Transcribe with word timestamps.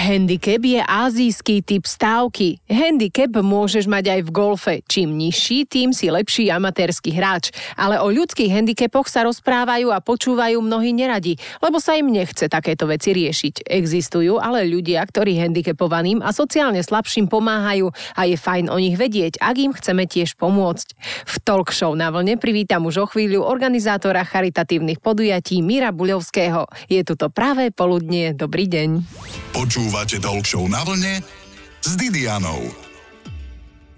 Handicap 0.00 0.64
je 0.64 0.80
azijský 0.80 1.60
typ 1.60 1.84
stávky. 1.84 2.56
Handicap 2.72 3.36
môžeš 3.36 3.84
mať 3.84 4.16
aj 4.16 4.20
v 4.24 4.30
golfe. 4.32 4.74
Čím 4.88 5.12
nižší, 5.12 5.68
tým 5.68 5.92
si 5.92 6.08
lepší 6.08 6.48
amatérsky 6.48 7.12
hráč. 7.12 7.52
Ale 7.76 8.00
o 8.00 8.08
ľudských 8.08 8.48
handicapoch 8.48 9.12
sa 9.12 9.28
rozprávajú 9.28 9.92
a 9.92 10.00
počúvajú 10.00 10.56
mnohí 10.64 10.96
neradi, 10.96 11.36
lebo 11.60 11.76
sa 11.84 12.00
im 12.00 12.08
nechce 12.08 12.48
takéto 12.48 12.88
veci 12.88 13.12
riešiť. 13.12 13.68
Existujú 13.68 14.40
ale 14.40 14.64
ľudia, 14.64 15.04
ktorí 15.04 15.36
handicapovaným 15.36 16.24
a 16.24 16.32
sociálne 16.32 16.80
slabším 16.80 17.28
pomáhajú 17.28 17.92
a 18.16 18.24
je 18.24 18.40
fajn 18.40 18.72
o 18.72 18.80
nich 18.80 18.96
vedieť, 18.96 19.36
ak 19.36 19.56
im 19.60 19.76
chceme 19.76 20.08
tiež 20.08 20.40
pomôcť. 20.40 20.96
V 21.28 21.34
talk 21.44 21.76
show 21.76 21.92
na 21.92 22.08
vlne 22.08 22.40
privítam 22.40 22.88
už 22.88 23.04
o 23.04 23.06
chvíľu 23.12 23.44
organizátora 23.44 24.24
charitatívnych 24.24 25.04
podujatí 25.04 25.60
Mira 25.60 25.92
Buľovského. 25.92 26.72
Je 26.88 27.04
tu 27.04 27.20
to 27.20 27.28
práve 27.28 27.68
poludnie. 27.68 28.32
Dobrý 28.32 28.64
deň. 28.64 29.04
Poču 29.52 29.89
Počúvate 29.90 30.22
Talk 30.22 30.46
na 30.70 30.86
vlne 30.86 31.18
s 31.82 31.98
Didianou. 31.98 32.89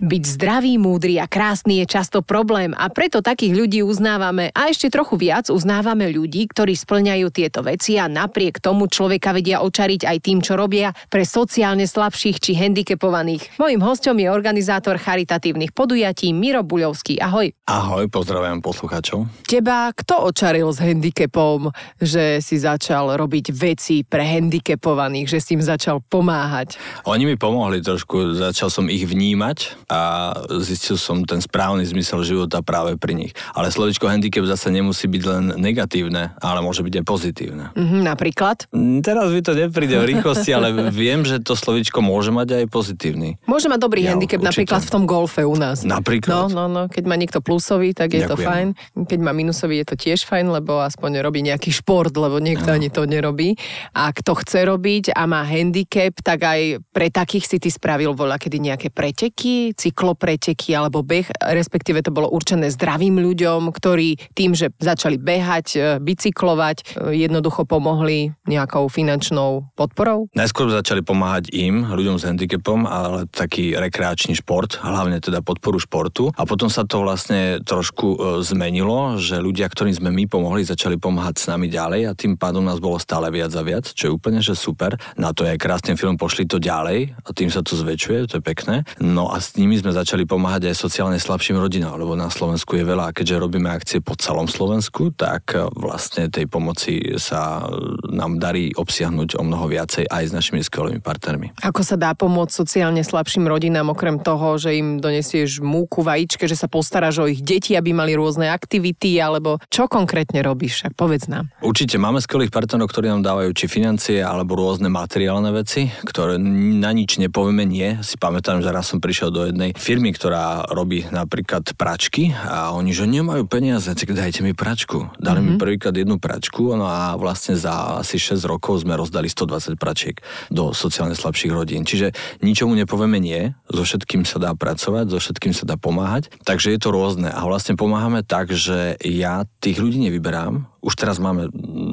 Byť 0.02 0.34
zdravý, 0.34 0.82
múdry 0.82 1.22
a 1.22 1.30
krásny 1.30 1.78
je 1.78 1.94
často 1.94 2.26
problém 2.26 2.74
a 2.74 2.90
preto 2.90 3.22
takých 3.22 3.54
ľudí 3.54 3.80
uznávame 3.86 4.50
a 4.50 4.66
ešte 4.66 4.90
trochu 4.90 5.14
viac 5.14 5.46
uznávame 5.46 6.10
ľudí, 6.10 6.50
ktorí 6.50 6.74
splňajú 6.74 7.30
tieto 7.30 7.62
veci 7.62 8.02
a 8.02 8.10
napriek 8.10 8.58
tomu 8.58 8.90
človeka 8.90 9.30
vedia 9.30 9.62
očariť 9.62 10.02
aj 10.02 10.18
tým, 10.18 10.42
čo 10.42 10.58
robia 10.58 10.90
pre 11.06 11.22
sociálne 11.22 11.86
slabších 11.86 12.42
či 12.42 12.58
handicapovaných. 12.58 13.62
Mojím 13.62 13.78
hostom 13.78 14.18
je 14.18 14.26
organizátor 14.26 14.98
charitatívnych 14.98 15.70
podujatí 15.70 16.34
Miro 16.34 16.66
Buľovský. 16.66 17.22
Ahoj. 17.22 17.54
Ahoj, 17.70 18.10
pozdravujem 18.10 18.58
poslucháčov. 18.58 19.30
Teba 19.46 19.94
kto 19.94 20.26
očaril 20.34 20.66
s 20.74 20.82
handicapom, 20.82 21.70
že 22.02 22.42
si 22.42 22.58
začal 22.58 23.14
robiť 23.14 23.54
veci 23.54 24.02
pre 24.02 24.26
handicapovaných, 24.26 25.30
že 25.30 25.38
si 25.38 25.54
im 25.54 25.62
začal 25.62 26.02
pomáhať? 26.02 26.74
Oni 27.06 27.22
mi 27.22 27.38
pomohli 27.38 27.78
trošku, 27.78 28.34
začal 28.34 28.66
som 28.66 28.90
ich 28.90 29.06
vnímať 29.06 29.91
a 29.92 30.32
zistil 30.64 30.96
som 30.96 31.20
ten 31.28 31.44
správny 31.44 31.84
zmysel 31.84 32.24
života 32.24 32.64
práve 32.64 32.96
pri 32.96 33.12
nich. 33.12 33.32
Ale 33.52 33.68
slovičko 33.68 34.08
handicap 34.08 34.48
zase 34.48 34.72
nemusí 34.72 35.04
byť 35.04 35.22
len 35.28 35.44
negatívne, 35.60 36.32
ale 36.40 36.64
môže 36.64 36.80
byť 36.80 36.94
aj 36.96 37.04
pozitívne. 37.04 37.64
Mm-hmm, 37.76 38.00
napríklad? 38.00 38.72
Mm, 38.72 39.04
teraz 39.04 39.28
mi 39.28 39.44
to 39.44 39.52
nepríde 39.52 40.00
v 40.00 40.16
rýchlosti, 40.16 40.50
ale 40.56 40.72
viem, 40.88 41.28
že 41.28 41.44
to 41.44 41.52
slovičko 41.52 42.00
môže 42.00 42.32
mať 42.32 42.64
aj 42.64 42.66
pozitívny. 42.72 43.36
Môže 43.44 43.68
mať 43.68 43.80
dobrý 43.84 44.08
ja, 44.08 44.16
handicap 44.16 44.40
určite. 44.40 44.48
napríklad 44.48 44.80
v 44.80 44.90
tom 44.90 45.04
golfe 45.04 45.44
u 45.44 45.56
nás. 45.60 45.84
Napríklad. 45.84 46.48
No, 46.48 46.48
no, 46.48 46.64
no, 46.72 46.82
keď 46.88 47.04
má 47.04 47.20
niekto 47.20 47.44
plusový, 47.44 47.92
tak 47.92 48.16
je 48.16 48.24
Ďakujem. 48.24 48.32
to 48.32 48.36
fajn. 48.40 48.68
Keď 49.12 49.18
má 49.20 49.36
minusový, 49.36 49.84
je 49.84 49.86
to 49.92 49.96
tiež 50.00 50.24
fajn, 50.24 50.48
lebo 50.48 50.80
aspoň 50.80 51.20
robí 51.20 51.44
nejaký 51.44 51.68
šport, 51.68 52.14
lebo 52.16 52.40
niekto 52.40 52.72
no. 52.72 52.76
ani 52.80 52.88
to 52.88 53.04
nerobí. 53.04 53.52
A 53.92 54.08
kto 54.14 54.40
chce 54.40 54.64
robiť 54.64 55.12
a 55.12 55.28
má 55.28 55.44
handicap, 55.44 56.16
tak 56.24 56.48
aj 56.48 56.80
pre 56.94 57.12
takých 57.12 57.44
si 57.44 57.56
ty 57.60 57.68
spravil 57.68 58.16
voľa 58.16 58.40
kedy 58.40 58.56
nejaké 58.72 58.88
preteky, 58.88 59.74
cyklopreteky 59.82 60.78
alebo 60.78 61.02
beh, 61.02 61.26
respektíve 61.42 62.06
to 62.06 62.14
bolo 62.14 62.30
určené 62.30 62.70
zdravým 62.70 63.18
ľuďom, 63.18 63.74
ktorí 63.74 64.30
tým, 64.38 64.54
že 64.54 64.70
začali 64.78 65.18
behať, 65.18 65.66
e, 65.74 65.80
bicyklovať, 65.98 66.76
e, 66.78 67.18
jednoducho 67.26 67.66
pomohli 67.66 68.30
nejakou 68.46 68.86
finančnou 68.86 69.74
podporou? 69.74 70.30
Najskôr 70.38 70.70
začali 70.70 71.02
pomáhať 71.02 71.50
im, 71.50 71.90
ľuďom 71.90 72.22
s 72.22 72.26
handicapom, 72.28 72.86
ale 72.86 73.26
taký 73.26 73.74
rekreačný 73.74 74.38
šport, 74.38 74.78
hlavne 74.78 75.18
teda 75.18 75.42
podporu 75.42 75.82
športu. 75.82 76.30
A 76.38 76.46
potom 76.46 76.70
sa 76.70 76.86
to 76.86 77.02
vlastne 77.02 77.58
trošku 77.66 78.06
e, 78.14 78.16
zmenilo, 78.46 79.18
že 79.18 79.42
ľudia, 79.42 79.66
ktorým 79.66 79.96
sme 79.96 80.14
my 80.14 80.30
pomohli, 80.30 80.62
začali 80.62 80.94
pomáhať 81.00 81.42
s 81.42 81.48
nami 81.50 81.66
ďalej 81.66 82.00
a 82.06 82.12
tým 82.14 82.38
pádom 82.38 82.62
nás 82.62 82.78
bolo 82.78 83.00
stále 83.02 83.32
viac 83.34 83.50
a 83.58 83.62
viac, 83.66 83.90
čo 83.90 84.08
je 84.08 84.14
úplne 84.14 84.38
že 84.38 84.54
super. 84.54 84.94
Na 85.18 85.34
to 85.34 85.42
je 85.42 85.58
krásny 85.58 85.98
film, 85.98 86.14
pošli 86.14 86.46
to 86.46 86.62
ďalej 86.62 87.16
a 87.18 87.28
tým 87.32 87.48
sa 87.48 87.64
to 87.64 87.74
zväčšuje, 87.74 88.28
to 88.28 88.38
je 88.38 88.44
pekné. 88.44 88.76
No 89.00 89.32
a 89.32 89.40
s 89.40 89.56
nimi 89.62 89.78
sme 89.78 89.94
začali 89.94 90.26
pomáhať 90.26 90.74
aj 90.74 90.74
sociálne 90.74 91.22
slabším 91.22 91.62
rodinám, 91.62 91.94
lebo 91.94 92.18
na 92.18 92.26
Slovensku 92.26 92.74
je 92.74 92.82
veľa. 92.82 93.14
Keďže 93.14 93.38
robíme 93.38 93.70
akcie 93.70 94.02
po 94.02 94.18
celom 94.18 94.50
Slovensku, 94.50 95.14
tak 95.14 95.54
e, 95.54 95.70
vlastne 95.78 96.26
tej 96.26 96.50
pomoci 96.50 97.14
sa 97.22 97.62
nám 98.10 98.42
darí 98.42 98.74
obsiahnuť 98.74 99.38
o 99.38 99.42
mnoho 99.46 99.70
viacej 99.70 100.10
aj 100.10 100.24
s 100.26 100.32
našimi 100.34 100.66
skvelými 100.66 100.98
partnermi. 100.98 101.62
Ako 101.62 101.86
sa 101.86 101.94
dá 101.94 102.10
pomôcť 102.18 102.50
sociálne 102.50 103.06
slabším 103.06 103.46
rodinám, 103.46 103.94
okrem 103.94 104.18
toho, 104.18 104.58
že 104.58 104.74
im 104.74 104.98
donesieš 104.98 105.62
múku, 105.62 106.02
vajíčke, 106.02 106.50
že 106.50 106.58
sa 106.58 106.66
postaráš 106.66 107.22
o 107.22 107.30
ich 107.30 107.38
deti, 107.38 107.78
aby 107.78 107.94
mali 107.94 108.18
rôzne 108.18 108.50
aktivity, 108.50 109.22
alebo 109.22 109.62
čo 109.70 109.86
konkrétne 109.86 110.42
robíš? 110.42 110.90
Povedz 110.98 111.30
nám. 111.30 111.54
Určite 111.62 112.02
máme 112.02 112.18
skvelých 112.18 112.50
partnerov, 112.50 112.90
ktorí 112.90 113.06
nám 113.12 113.22
dávajú 113.22 113.54
či 113.54 113.70
financie, 113.70 114.18
alebo 114.18 114.58
rôzne 114.58 114.90
materiálne 114.90 115.54
veci, 115.54 115.86
ktoré 116.02 116.40
na 116.40 116.90
nič 116.90 117.22
nepovieme 117.22 117.62
nie. 117.62 118.00
Si 118.02 118.18
pamätám, 118.18 118.64
že 118.64 118.72
raz 118.72 118.90
som 118.90 118.98
prišiel 118.98 119.30
do 119.30 119.51
jednej 119.52 119.70
firmy, 119.76 120.16
ktorá 120.16 120.64
robí 120.72 121.04
napríklad 121.12 121.76
pračky 121.76 122.32
a 122.32 122.72
oni, 122.72 122.96
že 122.96 123.04
nemajú 123.04 123.44
peniaze, 123.44 123.92
tak 123.92 124.16
dajte 124.16 124.40
mi 124.40 124.56
pračku. 124.56 125.12
Dali 125.20 125.44
mm-hmm. 125.44 125.44
mi 125.44 125.52
mhm. 125.54 125.60
prvýkrát 125.60 125.94
jednu 125.94 126.16
pračku 126.16 126.72
no 126.72 126.88
a 126.88 127.14
vlastne 127.20 127.54
za 127.54 128.00
asi 128.00 128.16
6 128.16 128.40
rokov 128.48 128.82
sme 128.82 128.96
rozdali 128.96 129.28
120 129.28 129.76
pračiek 129.76 130.24
do 130.48 130.72
sociálne 130.72 131.12
slabších 131.12 131.52
rodín. 131.52 131.84
Čiže 131.84 132.16
ničomu 132.40 132.72
nepovieme 132.72 133.20
nie, 133.20 133.52
so 133.68 133.84
všetkým 133.84 134.24
sa 134.24 134.40
dá 134.40 134.56
pracovať, 134.56 135.12
so 135.12 135.20
všetkým 135.20 135.52
sa 135.52 135.68
dá 135.68 135.76
pomáhať, 135.76 136.32
takže 136.48 136.72
je 136.72 136.80
to 136.80 136.88
rôzne 136.88 137.28
a 137.28 137.40
vlastne 137.44 137.76
pomáhame 137.76 138.24
tak, 138.24 138.50
že 138.56 138.96
ja 139.04 139.44
tých 139.60 139.76
ľudí 139.76 140.00
nevyberám, 140.08 140.71
už 140.82 140.98
teraz 140.98 141.22
máme 141.22 141.48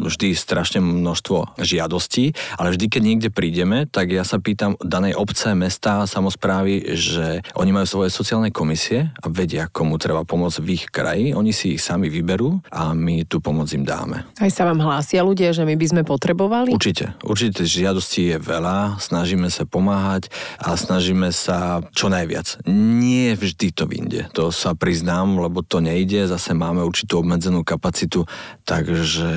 vždy 0.09 0.33
strašne 0.33 0.81
množstvo 0.81 1.61
žiadostí, 1.61 2.33
ale 2.57 2.73
vždy, 2.73 2.85
keď 2.89 3.01
niekde 3.05 3.29
prídeme, 3.29 3.85
tak 3.85 4.09
ja 4.09 4.25
sa 4.25 4.41
pýtam 4.41 4.73
danej 4.81 5.13
obce, 5.13 5.53
mesta, 5.53 6.09
samozprávy, 6.09 6.97
že 6.97 7.45
oni 7.53 7.69
majú 7.69 7.85
svoje 7.85 8.09
sociálne 8.09 8.49
komisie 8.49 9.13
a 9.21 9.29
vedia, 9.29 9.69
komu 9.69 10.01
treba 10.01 10.25
pomôcť 10.25 10.59
v 10.59 10.67
ich 10.73 10.85
kraji. 10.89 11.37
Oni 11.37 11.53
si 11.53 11.77
ich 11.77 11.85
sami 11.85 12.09
vyberú 12.09 12.65
a 12.73 12.97
my 12.97 13.29
tú 13.29 13.37
pomoc 13.37 13.69
im 13.75 13.85
dáme. 13.85 14.25
Aj 14.41 14.51
sa 14.51 14.65
vám 14.65 14.81
hlásia 14.81 15.21
ľudia, 15.21 15.53
že 15.53 15.63
my 15.63 15.77
by 15.77 15.85
sme 15.85 16.01
potrebovali? 16.01 16.73
Určite. 16.73 17.13
Určite 17.21 17.69
žiadostí 17.69 18.33
je 18.33 18.37
veľa, 18.41 18.97
snažíme 18.97 19.51
sa 19.53 19.69
pomáhať 19.69 20.33
a 20.57 20.73
snažíme 20.73 21.29
sa 21.29 21.85
čo 21.93 22.09
najviac. 22.09 22.65
Nie 22.65 23.37
vždy 23.37 23.67
to 23.75 23.85
vyjde. 23.85 24.31
To 24.33 24.49
sa 24.49 24.73
priznám, 24.73 25.37
lebo 25.37 25.61
to 25.61 25.83
nejde. 25.83 26.25
Zase 26.25 26.55
máme 26.55 26.81
určitú 26.81 27.19
obmedzenú 27.19 27.61
kapacitu, 27.61 28.23
tak 28.63 28.78
takže 28.83 29.29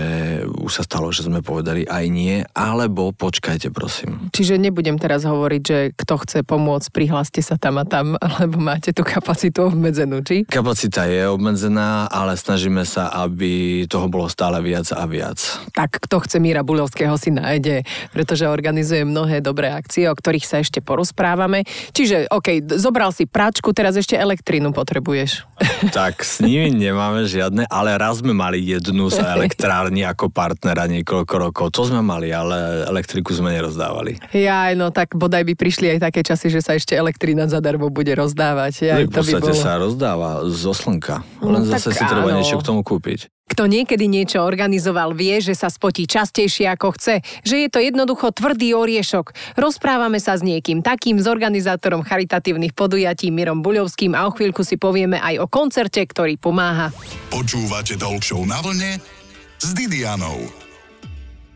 už 0.62 0.72
sa 0.72 0.82
stalo, 0.86 1.10
že 1.10 1.26
sme 1.26 1.42
povedali 1.42 1.84
aj 1.86 2.04
nie, 2.08 2.42
alebo 2.54 3.10
počkajte 3.10 3.72
prosím. 3.74 4.30
Čiže 4.30 4.60
nebudem 4.60 4.96
teraz 4.96 5.26
hovoriť, 5.26 5.62
že 5.62 5.78
kto 5.96 6.14
chce 6.22 6.38
pomôcť, 6.46 6.88
prihláste 6.92 7.40
sa 7.42 7.58
tam 7.58 7.80
a 7.80 7.84
tam, 7.84 8.14
alebo 8.22 8.58
máte 8.60 8.94
tú 8.94 9.02
kapacitu 9.02 9.68
obmedzenú, 9.68 10.22
či? 10.22 10.46
Kapacita 10.46 11.06
je 11.08 11.26
obmedzená, 11.28 12.06
ale 12.08 12.38
snažíme 12.38 12.86
sa, 12.86 13.10
aby 13.12 13.84
toho 13.86 14.06
bolo 14.08 14.30
stále 14.30 14.58
viac 14.62 14.88
a 14.94 15.04
viac. 15.08 15.38
Tak 15.74 16.02
kto 16.08 16.22
chce 16.22 16.38
Míra 16.38 16.62
Bulovského 16.62 17.14
si 17.18 17.34
nájde, 17.34 17.84
pretože 18.10 18.48
organizuje 18.48 19.06
mnohé 19.06 19.40
dobré 19.40 19.72
akcie, 19.72 20.06
o 20.08 20.14
ktorých 20.14 20.46
sa 20.46 20.60
ešte 20.60 20.80
porozprávame. 20.80 21.64
Čiže, 21.92 22.30
OK, 22.30 22.64
zobral 22.78 23.10
si 23.14 23.24
práčku, 23.28 23.72
teraz 23.72 23.96
ešte 23.98 24.18
elektrínu 24.18 24.70
potrebuješ. 24.74 25.44
Tak 25.90 26.22
s 26.22 26.42
nimi 26.44 26.72
nemáme 26.72 27.24
žiadne, 27.26 27.66
ale 27.68 27.94
raz 27.96 28.22
sme 28.22 28.34
mali 28.36 28.62
jednu 28.62 29.10
z 29.10 29.18
elektrárni 29.38 30.02
ako 30.04 30.28
partnera 30.28 30.84
niekoľko 30.88 31.34
rokov. 31.38 31.66
To 31.72 31.88
sme 31.88 32.00
mali, 32.04 32.30
ale 32.30 32.86
elektriku 32.88 33.32
sme 33.32 33.52
nerozdávali. 33.54 34.18
Ja, 34.36 34.70
no 34.76 34.92
tak 34.92 35.16
bodaj 35.16 35.46
by 35.48 35.54
prišli 35.56 35.96
aj 35.96 36.12
také 36.12 36.20
časy, 36.24 36.52
že 36.52 36.60
sa 36.60 36.76
ešte 36.76 36.96
elektrina 36.96 37.48
zadarmo 37.48 37.88
bude 37.88 38.12
rozdávať. 38.12 38.72
Ja, 38.84 38.96
v 39.00 39.10
podstate 39.10 39.40
by 39.40 39.54
bolo... 39.54 39.64
sa 39.64 39.72
rozdáva 39.80 40.30
zo 40.48 40.72
slnka. 40.76 41.24
Len 41.42 41.62
no, 41.62 41.68
zase 41.68 41.92
si 41.92 42.04
treba 42.04 42.30
niečo 42.32 42.60
k 42.60 42.64
tomu 42.66 42.80
kúpiť. 42.84 43.32
Kto 43.52 43.68
niekedy 43.68 44.08
niečo 44.08 44.40
organizoval, 44.40 45.12
vie, 45.12 45.36
že 45.44 45.52
sa 45.52 45.68
spotí 45.68 46.08
častejšie 46.08 46.72
ako 46.72 46.96
chce, 46.96 47.20
že 47.44 47.66
je 47.66 47.68
to 47.68 47.84
jednoducho 47.84 48.32
tvrdý 48.32 48.72
oriešok. 48.72 49.58
Rozprávame 49.60 50.16
sa 50.24 50.40
s 50.40 50.40
niekým 50.40 50.80
takým, 50.80 51.20
s 51.20 51.28
organizátorom 51.28 52.00
charitatívnych 52.00 52.72
podujatí 52.72 53.28
Mirom 53.28 53.60
Buľovským 53.60 54.16
a 54.16 54.24
o 54.24 54.32
chvíľku 54.32 54.64
si 54.64 54.80
povieme 54.80 55.20
aj 55.20 55.44
o 55.44 55.46
koncerte, 55.52 56.00
ktorý 56.00 56.40
pomáha. 56.40 56.96
Počúvate 57.28 58.00
Talk 58.00 58.24
na 58.48 58.56
vlne 58.64 59.21
s 59.62 59.70
Didianou. 59.78 60.42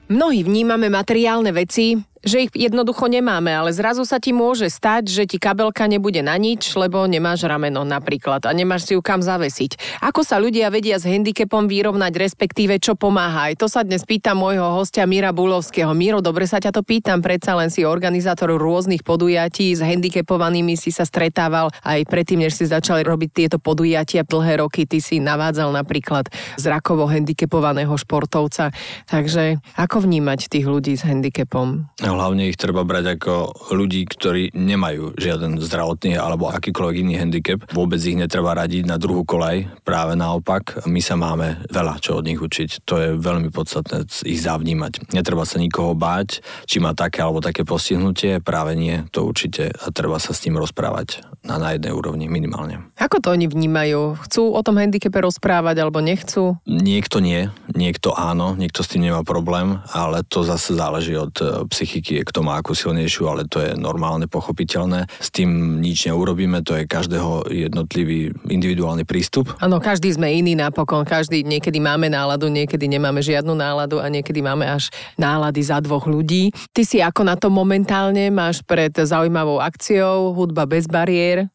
Mnohí 0.06 0.46
vnímame 0.46 0.86
materiálne 0.86 1.50
veci 1.50 1.98
že 2.24 2.48
ich 2.48 2.52
jednoducho 2.54 3.10
nemáme, 3.10 3.52
ale 3.52 3.74
zrazu 3.74 4.06
sa 4.06 4.16
ti 4.22 4.32
môže 4.32 4.70
stať, 4.70 5.10
že 5.10 5.24
ti 5.28 5.36
kabelka 5.36 5.84
nebude 5.90 6.20
na 6.20 6.38
nič, 6.38 6.72
lebo 6.78 7.04
nemáš 7.04 7.44
rameno 7.44 7.82
napríklad 7.82 8.46
a 8.46 8.50
nemáš 8.54 8.88
si 8.88 8.92
ju 8.94 9.02
kam 9.02 9.20
zavesiť. 9.20 10.00
Ako 10.04 10.22
sa 10.22 10.38
ľudia 10.38 10.70
vedia 10.70 10.96
s 10.96 11.08
handicapom 11.08 11.66
vyrovnať, 11.66 12.12
respektíve 12.16 12.78
čo 12.78 12.94
pomáha? 12.94 13.50
Aj 13.50 13.54
to 13.58 13.66
sa 13.66 13.82
dnes 13.82 14.06
pýta 14.06 14.32
môjho 14.32 14.76
hostia 14.76 15.04
Mira 15.04 15.34
Bulovského. 15.34 15.90
Miro, 15.92 16.22
dobre 16.22 16.46
sa 16.46 16.62
ťa 16.62 16.70
to 16.72 16.82
pýtam, 16.86 17.20
predsa 17.20 17.58
len 17.58 17.68
si 17.68 17.82
organizátor 17.82 18.52
rôznych 18.54 19.02
podujatí, 19.02 19.74
s 19.74 19.82
handicapovanými 19.82 20.78
si 20.78 20.94
sa 20.94 21.02
stretával 21.02 21.74
aj 21.82 22.06
predtým, 22.06 22.46
než 22.46 22.54
si 22.54 22.64
začali 22.68 23.02
robiť 23.02 23.30
tieto 23.32 23.56
podujatia 23.58 24.22
dlhé 24.22 24.60
roky, 24.60 24.84
ty 24.84 25.00
si 25.00 25.18
navádzal 25.18 25.72
napríklad 25.72 26.28
zrakovo 26.60 27.08
handicapovaného 27.08 27.94
športovca. 27.96 28.70
Takže 29.08 29.62
ako 29.78 30.04
vnímať 30.04 30.50
tých 30.52 30.66
ľudí 30.68 30.94
s 30.98 31.02
handicapom? 31.06 31.88
No, 32.06 32.14
hlavne 32.14 32.46
ich 32.46 32.54
treba 32.54 32.86
brať 32.86 33.18
ako 33.18 33.66
ľudí, 33.74 34.06
ktorí 34.06 34.54
nemajú 34.54 35.18
žiaden 35.18 35.58
zdravotný 35.58 36.14
alebo 36.14 36.46
akýkoľvek 36.54 37.02
iný 37.02 37.18
handicap. 37.18 37.66
Vôbec 37.74 37.98
ich 37.98 38.14
netreba 38.14 38.54
radiť 38.54 38.86
na 38.86 38.94
druhú 38.94 39.26
kolaj, 39.26 39.66
práve 39.82 40.14
naopak. 40.14 40.86
My 40.86 41.02
sa 41.02 41.18
máme 41.18 41.66
veľa 41.66 41.98
čo 41.98 42.22
od 42.22 42.30
nich 42.30 42.38
učiť. 42.38 42.86
To 42.86 42.94
je 43.02 43.08
veľmi 43.18 43.50
podstatné 43.50 44.06
ich 44.22 44.38
zavnímať. 44.38 45.10
Netreba 45.18 45.42
sa 45.42 45.58
nikoho 45.58 45.98
báť, 45.98 46.46
či 46.70 46.78
má 46.78 46.94
také 46.94 47.26
alebo 47.26 47.42
také 47.42 47.66
postihnutie, 47.66 48.38
práve 48.38 48.78
nie, 48.78 49.02
to 49.10 49.26
určite 49.26 49.74
a 49.74 49.90
treba 49.90 50.22
sa 50.22 50.30
s 50.30 50.46
ním 50.46 50.62
rozprávať 50.62 51.26
na, 51.42 51.58
na 51.58 51.74
jednej 51.74 51.90
úrovni 51.90 52.30
minimálne. 52.30 52.86
Ako 53.02 53.18
to 53.18 53.34
oni 53.34 53.50
vnímajú? 53.50 54.14
Chcú 54.30 54.54
o 54.54 54.60
tom 54.62 54.78
handicape 54.78 55.18
rozprávať 55.18 55.82
alebo 55.82 55.98
nechcú? 55.98 56.54
Niekto 56.70 57.18
nie, 57.18 57.50
niekto 57.74 58.14
áno, 58.14 58.54
niekto 58.54 58.86
s 58.86 58.94
tým 58.94 59.10
nemá 59.10 59.26
problém, 59.26 59.82
ale 59.90 60.22
to 60.22 60.46
zase 60.46 60.78
záleží 60.78 61.18
od 61.18 61.34
e, 61.42 61.66
psychiky, 61.96 62.28
kto 62.28 62.44
má 62.44 62.60
akú 62.60 62.76
silnejšiu, 62.76 63.24
ale 63.24 63.48
to 63.48 63.64
je 63.64 63.72
normálne, 63.72 64.28
pochopiteľné. 64.28 65.08
S 65.16 65.32
tým 65.32 65.80
nič 65.80 66.04
neurobíme, 66.04 66.60
to 66.60 66.76
je 66.76 66.84
každého 66.84 67.48
jednotlivý 67.48 68.36
individuálny 68.52 69.08
prístup. 69.08 69.48
Áno, 69.64 69.80
každý 69.80 70.12
sme 70.12 70.28
iný 70.28 70.52
napokon, 70.52 71.08
každý 71.08 71.40
niekedy 71.40 71.80
máme 71.80 72.12
náladu, 72.12 72.52
niekedy 72.52 72.84
nemáme 72.84 73.24
žiadnu 73.24 73.56
náladu 73.56 73.96
a 73.96 74.12
niekedy 74.12 74.44
máme 74.44 74.68
až 74.68 74.92
nálady 75.16 75.64
za 75.64 75.80
dvoch 75.80 76.04
ľudí. 76.04 76.52
Ty 76.76 76.82
si 76.84 77.00
ako 77.00 77.24
na 77.24 77.40
to 77.40 77.48
momentálne 77.48 78.28
máš 78.28 78.60
pred 78.60 78.92
zaujímavou 78.92 79.56
akciou 79.56 80.36
Hudba 80.36 80.68
bez 80.68 80.84
bariér? 80.84 81.48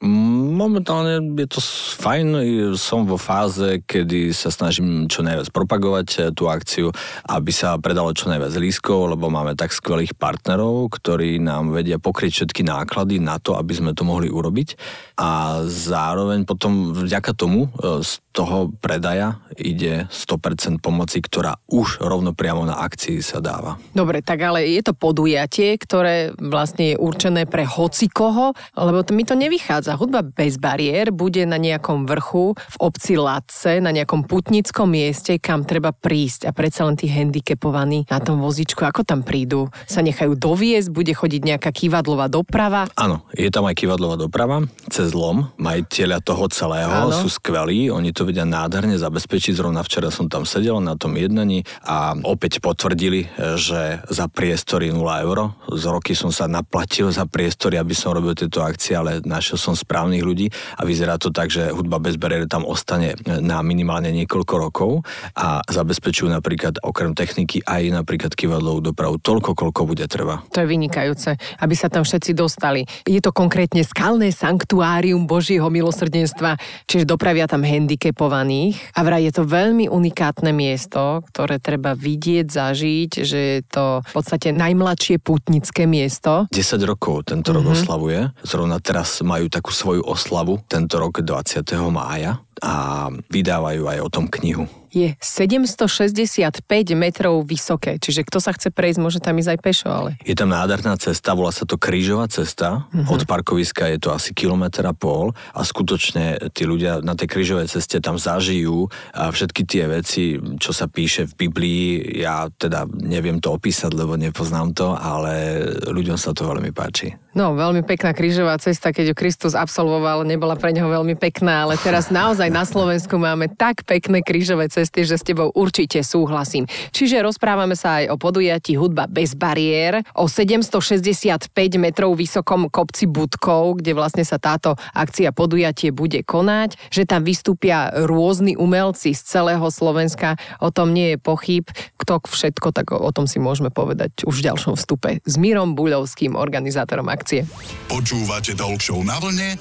Momentálne 0.52 1.24
je 1.40 1.48
to 1.48 1.64
fajn, 2.04 2.44
som 2.76 3.08
vo 3.08 3.16
fáze, 3.16 3.80
kedy 3.88 4.36
sa 4.36 4.52
snažím 4.52 5.08
čo 5.08 5.24
najviac 5.24 5.48
propagovať 5.56 6.08
eh, 6.20 6.22
tú 6.36 6.52
akciu, 6.52 6.92
aby 7.32 7.52
sa 7.56 7.80
predalo 7.80 8.12
čo 8.12 8.28
najviac 8.28 8.52
lískov, 8.60 9.16
lebo 9.16 9.32
máme 9.32 9.56
tak 9.56 9.72
skvelých 9.72 10.12
partnerov, 10.20 10.92
ktorí 10.92 11.40
nám 11.40 11.72
vedia 11.72 11.96
pokryť 11.96 12.32
všetky 12.36 12.68
náklady 12.68 13.24
na 13.24 13.40
to, 13.40 13.56
aby 13.56 13.72
sme 13.72 13.96
to 13.96 14.04
mohli 14.04 14.28
urobiť. 14.28 14.76
A 15.16 15.64
zároveň 15.72 16.44
potom 16.44 16.92
vďaka 16.92 17.32
tomu 17.32 17.72
eh, 17.72 18.04
z 18.04 18.20
toho 18.32 18.72
predaja 18.80 19.44
ide 19.60 20.08
100% 20.08 20.80
pomoci, 20.80 21.20
ktorá 21.20 21.60
už 21.68 22.00
rovno 22.00 22.32
priamo 22.32 22.64
na 22.64 22.80
akcii 22.80 23.20
sa 23.20 23.44
dáva. 23.44 23.76
Dobre, 23.92 24.24
tak 24.24 24.40
ale 24.44 24.68
je 24.72 24.82
to 24.84 24.96
podujatie, 24.96 25.76
ktoré 25.76 26.32
vlastne 26.40 26.96
je 26.96 27.00
určené 27.00 27.44
pre 27.44 27.68
hocikoho, 27.68 28.56
lebo 28.76 29.04
to, 29.04 29.12
mi 29.12 29.28
to 29.28 29.36
nevychádza. 29.36 30.00
Hudba 30.00 30.24
bez 30.42 30.58
bariér 30.58 31.14
bude 31.14 31.46
na 31.46 31.62
nejakom 31.62 32.10
vrchu 32.10 32.58
v 32.58 32.78
obci 32.82 33.14
Latce, 33.14 33.78
na 33.78 33.94
nejakom 33.94 34.26
putnickom 34.26 34.90
mieste, 34.90 35.38
kam 35.38 35.62
treba 35.62 35.94
prísť 35.94 36.50
a 36.50 36.52
predsa 36.52 36.82
len 36.90 36.98
tí 36.98 37.06
handicapovaní 37.06 38.10
na 38.10 38.18
tom 38.18 38.42
vozičku, 38.42 38.82
ako 38.82 39.06
tam 39.06 39.22
prídu? 39.22 39.70
Sa 39.86 40.02
nechajú 40.02 40.34
doviesť, 40.34 40.90
bude 40.90 41.14
chodiť 41.14 41.42
nejaká 41.46 41.70
kývadlová 41.70 42.26
doprava? 42.26 42.90
Áno, 42.98 43.22
je 43.38 43.54
tam 43.54 43.70
aj 43.70 43.78
kývadlová 43.78 44.18
doprava 44.18 44.66
cez 44.90 45.14
lom. 45.14 45.54
Majiteľia 45.62 46.18
toho 46.26 46.50
celého 46.50 46.90
Áno. 46.90 47.14
sú 47.14 47.30
skvelí, 47.30 47.94
oni 47.94 48.10
to 48.10 48.26
vedia 48.26 48.42
nádherne 48.42 48.98
zabezpečiť. 48.98 49.54
Zrovna 49.54 49.86
včera 49.86 50.10
som 50.10 50.26
tam 50.26 50.50
sedel 50.50 50.82
na 50.82 50.98
tom 50.98 51.14
jednaní 51.22 51.70
a 51.86 52.18
opäť 52.26 52.66
potvrdili, 52.66 53.30
že 53.62 54.02
za 54.10 54.26
priestory 54.26 54.90
0 54.90 55.06
eur. 55.22 55.54
Z 55.70 55.86
roky 55.86 56.18
som 56.18 56.34
sa 56.34 56.50
naplatil 56.50 57.14
za 57.14 57.30
priestory, 57.30 57.78
aby 57.78 57.94
som 57.94 58.18
robil 58.18 58.34
tieto 58.34 58.66
akcie, 58.66 58.98
ale 58.98 59.22
našiel 59.22 59.62
som 59.62 59.78
správnych 59.78 60.24
ľudí 60.24 60.31
a 60.52 60.82
vyzerá 60.86 61.18
to 61.18 61.34
tak, 61.34 61.50
že 61.50 61.74
hudba 61.74 61.98
bez 61.98 62.16
bariéry 62.16 62.46
tam 62.46 62.68
ostane 62.68 63.18
na 63.26 63.64
minimálne 63.66 64.14
niekoľko 64.14 64.54
rokov 64.60 64.92
a 65.34 65.66
zabezpečujú 65.66 66.30
napríklad 66.32 66.80
okrem 66.86 67.18
techniky 67.18 67.66
aj 67.66 67.92
napríklad 67.92 68.32
kivadlovú 68.36 68.94
dopravu 68.94 69.18
toľko, 69.18 69.58
koľko 69.58 69.82
bude 69.88 70.06
treba. 70.06 70.46
To 70.54 70.62
je 70.64 70.68
vynikajúce, 70.68 71.36
aby 71.60 71.76
sa 71.76 71.90
tam 71.90 72.06
všetci 72.06 72.32
dostali. 72.38 72.86
Je 73.04 73.20
to 73.20 73.34
konkrétne 73.34 73.82
skalné 73.82 74.30
sanktuárium 74.32 75.26
Božieho 75.26 75.68
milosrdenstva, 75.68 76.56
čiže 76.88 77.10
dopravia 77.10 77.50
tam 77.50 77.66
handicap 77.66 78.12
handicapovaných 78.12 78.76
a 78.98 79.00
vraj 79.02 79.24
je 79.26 79.34
to 79.34 79.44
veľmi 79.48 79.90
unikátne 79.90 80.52
miesto, 80.54 81.22
ktoré 81.32 81.58
treba 81.58 81.94
vidieť, 81.98 82.46
zažiť, 82.46 83.12
že 83.26 83.40
je 83.40 83.62
to 83.66 84.02
v 84.06 84.14
podstate 84.14 84.54
najmladšie 84.54 85.18
putnické 85.22 85.88
miesto. 85.88 86.46
10 86.52 86.82
rokov 86.86 87.32
tento 87.32 87.56
rok 87.56 87.66
mm-hmm. 87.66 87.82
oslavuje. 87.82 88.20
Zrovna 88.44 88.78
teraz 88.84 89.22
majú 89.26 89.48
takú 89.48 89.72
svoju 89.74 90.06
oslavu 90.22 90.62
tento 90.70 91.02
rok 91.02 91.26
20. 91.26 91.66
mája 91.90 92.38
a 92.62 93.10
vydávajú 93.34 93.90
aj 93.90 94.00
o 94.06 94.10
tom 94.14 94.30
knihu 94.30 94.70
je 94.92 95.16
765 95.24 96.68
metrov 97.00 97.48
vysoké, 97.48 97.96
čiže 97.96 98.28
kto 98.28 98.44
sa 98.44 98.52
chce 98.52 98.76
prejsť, 98.76 99.00
môže 99.00 99.24
tam 99.24 99.40
ísť 99.40 99.52
aj 99.56 99.60
pešo, 99.64 99.88
ale... 99.88 100.10
Je 100.28 100.36
tam 100.36 100.52
nádherná 100.52 101.00
cesta, 101.00 101.32
volá 101.32 101.56
sa 101.56 101.64
to 101.64 101.80
krížová 101.80 102.28
cesta, 102.28 102.92
uh-huh. 102.92 103.08
od 103.08 103.24
parkoviska 103.24 103.88
je 103.96 103.98
to 104.04 104.12
asi 104.12 104.36
kilometr 104.36 104.84
a 104.84 104.92
pol 104.92 105.32
a 105.56 105.64
skutočne 105.64 106.52
tí 106.52 106.68
ľudia 106.68 107.00
na 107.00 107.16
tej 107.16 107.32
krížovej 107.32 107.72
ceste 107.72 108.04
tam 108.04 108.20
zažijú 108.20 108.92
a 109.16 109.32
všetky 109.32 109.64
tie 109.64 109.88
veci, 109.88 110.36
čo 110.60 110.76
sa 110.76 110.92
píše 110.92 111.24
v 111.32 111.48
Biblii, 111.48 112.20
ja 112.20 112.52
teda 112.52 112.84
neviem 112.92 113.40
to 113.40 113.56
opísať, 113.56 113.96
lebo 113.96 114.20
nepoznám 114.20 114.76
to, 114.76 114.92
ale 114.92 115.64
ľuďom 115.88 116.20
sa 116.20 116.36
to 116.36 116.44
veľmi 116.44 116.76
páči. 116.76 117.16
No, 117.32 117.56
veľmi 117.56 117.88
pekná 117.88 118.12
krížová 118.12 118.60
cesta, 118.60 118.92
keď 118.92 119.12
ju 119.12 119.16
Kristus 119.16 119.56
absolvoval, 119.56 120.28
nebola 120.28 120.60
pre 120.60 120.76
neho 120.76 120.92
veľmi 120.92 121.16
pekná, 121.16 121.64
ale 121.64 121.80
teraz 121.80 122.12
naozaj 122.12 122.52
na 122.52 122.68
Slovensku 122.68 123.16
máme 123.16 123.48
tak 123.48 123.88
pekné 123.88 124.20
krížové 124.20 124.68
cesty, 124.68 125.08
že 125.08 125.16
s 125.16 125.24
tebou 125.24 125.48
určite 125.56 126.04
súhlasím. 126.04 126.68
Čiže 126.92 127.24
rozprávame 127.24 127.80
sa 127.80 128.04
aj 128.04 128.12
o 128.12 128.20
podujatí 128.20 128.76
hudba 128.76 129.08
bez 129.08 129.32
bariér, 129.32 130.04
o 130.12 130.28
765 130.28 131.48
metrov 131.80 132.20
vysokom 132.20 132.68
kopci 132.68 133.08
Budkov, 133.08 133.80
kde 133.80 133.96
vlastne 133.96 134.28
sa 134.28 134.36
táto 134.36 134.76
akcia 134.92 135.32
podujatie 135.32 135.96
bude 135.96 136.28
konať, 136.28 136.76
že 136.92 137.08
tam 137.08 137.24
vystúpia 137.24 137.96
rôzni 138.12 138.60
umelci 138.60 139.16
z 139.16 139.24
celého 139.24 139.72
Slovenska, 139.72 140.36
o 140.60 140.68
tom 140.68 140.92
nie 140.92 141.16
je 141.16 141.18
pochyb. 141.18 141.64
Kto 141.96 142.28
všetko, 142.28 142.76
tak 142.76 142.92
o 142.92 143.12
tom 143.16 143.24
si 143.24 143.40
môžeme 143.40 143.72
povedať 143.72 144.28
už 144.28 144.44
v 144.44 144.52
ďalšom 144.52 144.76
vstupe 144.76 145.24
s 145.24 145.40
Mírom 145.40 145.80
Buľovským, 145.80 146.36
organizátorom 146.36 147.08
akcie. 147.22 147.46
Počúvate 147.86 148.58
Talk 148.58 148.82
Show 148.82 149.06
na 149.06 149.22
vlne 149.22 149.54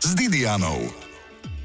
s 0.00 0.16
Didianou. 0.16 0.88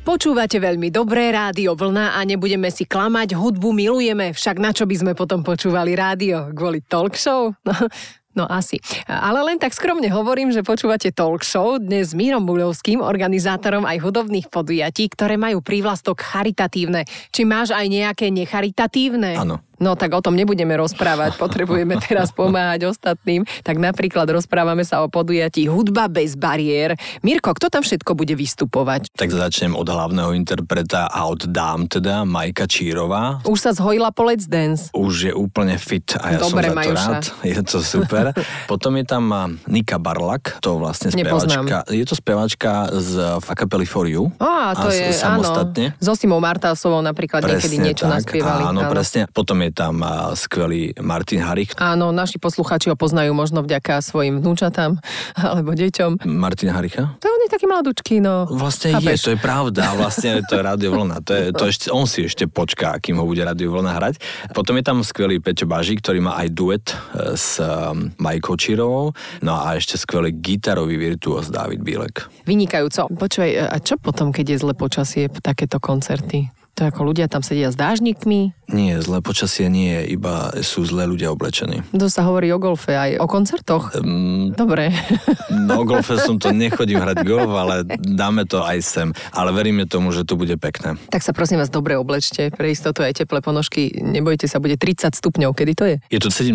Počúvate 0.04 0.58
veľmi 0.58 0.90
dobré 0.90 1.30
rádio 1.30 1.78
Vlna 1.78 2.18
a 2.18 2.20
nebudeme 2.26 2.74
si 2.74 2.84
klamať, 2.84 3.38
hudbu 3.38 3.70
milujeme, 3.72 4.34
však 4.34 4.58
na 4.58 4.74
čo 4.74 4.90
by 4.90 4.96
sme 4.96 5.14
potom 5.14 5.46
počúvali 5.46 5.94
rádio? 5.94 6.50
Kvôli 6.50 6.81
talk 6.81 7.14
show? 7.14 7.54
No, 7.64 7.74
No 8.38 8.46
asi. 8.46 8.78
Ale 9.10 9.42
len 9.42 9.58
tak 9.58 9.74
skromne 9.74 10.06
hovorím, 10.08 10.54
že 10.54 10.62
počúvate 10.62 11.10
talk 11.10 11.42
show 11.42 11.81
dnes 11.81 12.14
s 12.14 12.18
Mírom 12.18 12.46
Buľovským, 12.46 13.02
organizátorom 13.02 13.84
aj 13.84 14.00
hudobných 14.00 14.54
podujatí, 14.54 15.10
ktoré 15.12 15.36
majú 15.36 15.66
prívlastok 15.66 16.22
charitatívne. 16.22 17.10
Či 17.34 17.42
máš 17.44 17.74
aj 17.74 17.90
nejaké 17.90 18.30
necharitatívne? 18.30 19.34
Áno. 19.34 19.60
No 19.80 19.95
tak 19.95 20.12
o 20.12 20.21
tom 20.21 20.36
nebudeme 20.36 20.76
rozprávať, 20.76 21.40
potrebujeme 21.40 21.95
teraz 22.04 22.36
pomáhať 22.36 22.92
ostatným. 22.92 23.48
Tak 23.64 23.80
napríklad 23.80 24.28
rozprávame 24.28 24.83
sa 24.83 25.02
o 25.02 25.07
podujatí 25.07 25.71
Hudba 25.71 26.12
bez 26.12 26.36
bariér. 26.36 27.00
Mirko, 27.24 27.56
kto 27.56 27.71
tam 27.71 27.83
všetko 27.83 28.12
bude 28.14 28.36
vystupovať? 28.36 29.16
Tak 29.16 29.31
začnem 29.31 29.74
od 29.80 29.88
hlavného 29.88 30.36
interpreta 30.36 31.07
a 31.07 31.31
od 31.31 31.48
dám 31.48 31.88
teda, 31.88 32.28
Majka 32.28 32.68
Čírová. 32.68 33.40
Už 33.48 33.59
sa 33.59 33.71
zhojila 33.71 34.12
po 34.12 34.28
Let's 34.28 34.45
Dance. 34.52 34.92
Už 34.92 35.31
je 35.31 35.33
úplne 35.33 35.80
fit 35.80 36.06
a 36.19 36.36
ja 36.36 36.40
Dobre, 36.44 36.69
som 36.69 36.76
za 36.76 36.76
to 36.76 36.76
Majuša. 36.76 37.12
rád. 37.16 37.24
Je 37.48 37.59
to 37.64 37.78
super. 37.80 38.26
Potom 38.68 39.00
je 39.00 39.06
tam 39.07 39.24
Nika 39.66 39.95
Barlak, 39.95 40.59
to 40.59 40.76
vlastne 40.76 41.09
spevačka. 41.16 41.88
Je 41.88 42.04
to 42.04 42.16
spevačka 42.19 42.92
z 43.00 43.40
Fakapely 43.40 43.88
for 43.88 44.06
You. 44.12 44.28
Á, 44.44 44.76
to 44.76 44.90
a 44.90 44.94
je, 44.94 45.16
samostatne. 45.16 45.86
áno. 45.95 46.04
So 46.04 46.14
Simou 46.19 46.44
Martásovou 46.44 47.00
napríklad 47.00 47.48
presne 47.48 47.56
niekedy 47.56 47.76
niečo 47.80 48.06
tak, 48.06 48.21
naspievali. 48.21 48.64
Áno, 48.68 48.83
áno, 48.83 48.92
presne. 48.92 49.26
Potom 49.31 49.57
je 49.64 49.69
je 49.69 49.73
tam 49.78 50.02
skvelý 50.33 50.97
Martin 50.97 51.45
Harik. 51.45 51.78
Áno, 51.78 52.09
naši 52.09 52.42
posluchači 52.42 52.90
ho 52.90 52.97
poznajú 52.97 53.31
možno 53.38 53.61
vďaka 53.61 54.02
svojim 54.02 54.42
vnúčatám 54.42 54.97
alebo 55.38 55.78
deťom. 55.78 56.26
Martin 56.26 56.73
Harika? 56.73 57.14
To 57.21 57.30
on 57.30 57.42
je 57.45 57.49
taký 57.54 57.66
mladúčky, 57.69 58.18
no. 58.18 58.49
Vlastne 58.49 58.97
Chápeš? 58.97 59.06
je, 59.06 59.18
to 59.21 59.31
je 59.38 59.40
pravda. 59.40 59.83
Vlastne 60.02 60.42
to 60.49 60.57
je 60.57 60.61
Radio 60.66 60.90
Vlna. 60.97 61.21
To 61.21 61.31
je, 61.38 61.45
to 61.54 61.64
ešte, 61.69 61.88
on 61.94 62.09
si 62.09 62.26
ešte 62.26 62.49
počká, 62.49 62.97
kým 62.97 63.21
ho 63.21 63.26
bude 63.30 63.45
Radio 63.45 63.69
Vlna 63.78 63.92
hrať. 63.94 64.16
Potom 64.57 64.73
je 64.81 64.83
tam 64.83 65.06
skvelý 65.06 65.38
Peťo 65.38 65.69
Baží, 65.69 65.94
ktorý 66.02 66.19
má 66.26 66.42
aj 66.42 66.47
duet 66.49 66.85
e, 66.90 67.38
s 67.38 67.61
um, 67.61 68.09
Majkou 68.18 68.57
Čirovou. 68.57 69.14
No 69.45 69.54
a 69.61 69.78
ešte 69.78 69.99
skvelý 70.02 70.33
gitarový 70.33 70.97
virtuos 70.97 71.54
David 71.54 71.85
Bílek. 71.85 72.26
Vynikajúco. 72.49 73.11
Počúvaj, 73.14 73.69
a 73.69 73.78
čo 73.78 74.02
potom, 74.02 74.33
keď 74.33 74.57
je 74.57 74.61
zle 74.66 74.73
počasie, 74.73 75.30
takéto 75.30 75.78
koncerty? 75.78 76.58
To 76.78 76.88
ako 76.88 77.11
ľudia 77.11 77.26
tam 77.31 77.42
sedia 77.42 77.71
s 77.71 77.78
dážnikmi. 77.80 78.54
Nie, 78.69 79.02
zlé 79.02 79.19
počasie 79.26 79.66
nie, 79.66 80.06
iba 80.14 80.54
sú 80.61 80.85
zlé 80.85 81.09
ľudia 81.09 81.33
oblečení. 81.33 81.81
To 81.90 82.06
sa 82.06 82.21
hovorí 82.21 82.54
o 82.54 82.61
golfe 82.61 82.94
aj 82.94 83.18
o 83.18 83.26
koncertoch? 83.26 83.97
Um, 83.97 84.54
Dobre. 84.54 84.94
No 85.49 85.81
o 85.81 85.85
golfe 85.85 86.21
som 86.21 86.38
to 86.38 86.54
nechodím 86.54 87.02
hrať 87.02 87.26
golf, 87.26 87.49
ale 87.49 87.81
dáme 87.97 88.45
to 88.45 88.61
aj 88.61 88.80
sem. 88.85 89.09
Ale 89.33 89.49
veríme 89.49 89.90
tomu, 89.90 90.14
že 90.14 90.21
to 90.21 90.38
bude 90.38 90.54
pekné. 90.61 91.02
Tak 91.09 91.26
sa 91.26 91.33
prosím 91.33 91.57
vás 91.57 91.73
dobre 91.73 91.97
oblečte, 91.97 92.54
pre 92.54 92.69
istotu 92.69 93.02
aj 93.02 93.26
teplé 93.26 93.42
ponožky. 93.42 93.90
Nebojte 93.97 94.45
sa, 94.45 94.61
bude 94.61 94.78
30 94.78 95.18
stupňov. 95.18 95.57
Kedy 95.57 95.73
to 95.73 95.85
je? 95.90 95.95
Je 96.14 96.19
to 96.21 96.30
17. 96.30 96.54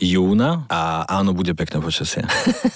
júna 0.00 0.64
a 0.72 1.04
áno, 1.04 1.36
bude 1.36 1.52
pekné 1.52 1.84
počasie. 1.84 2.24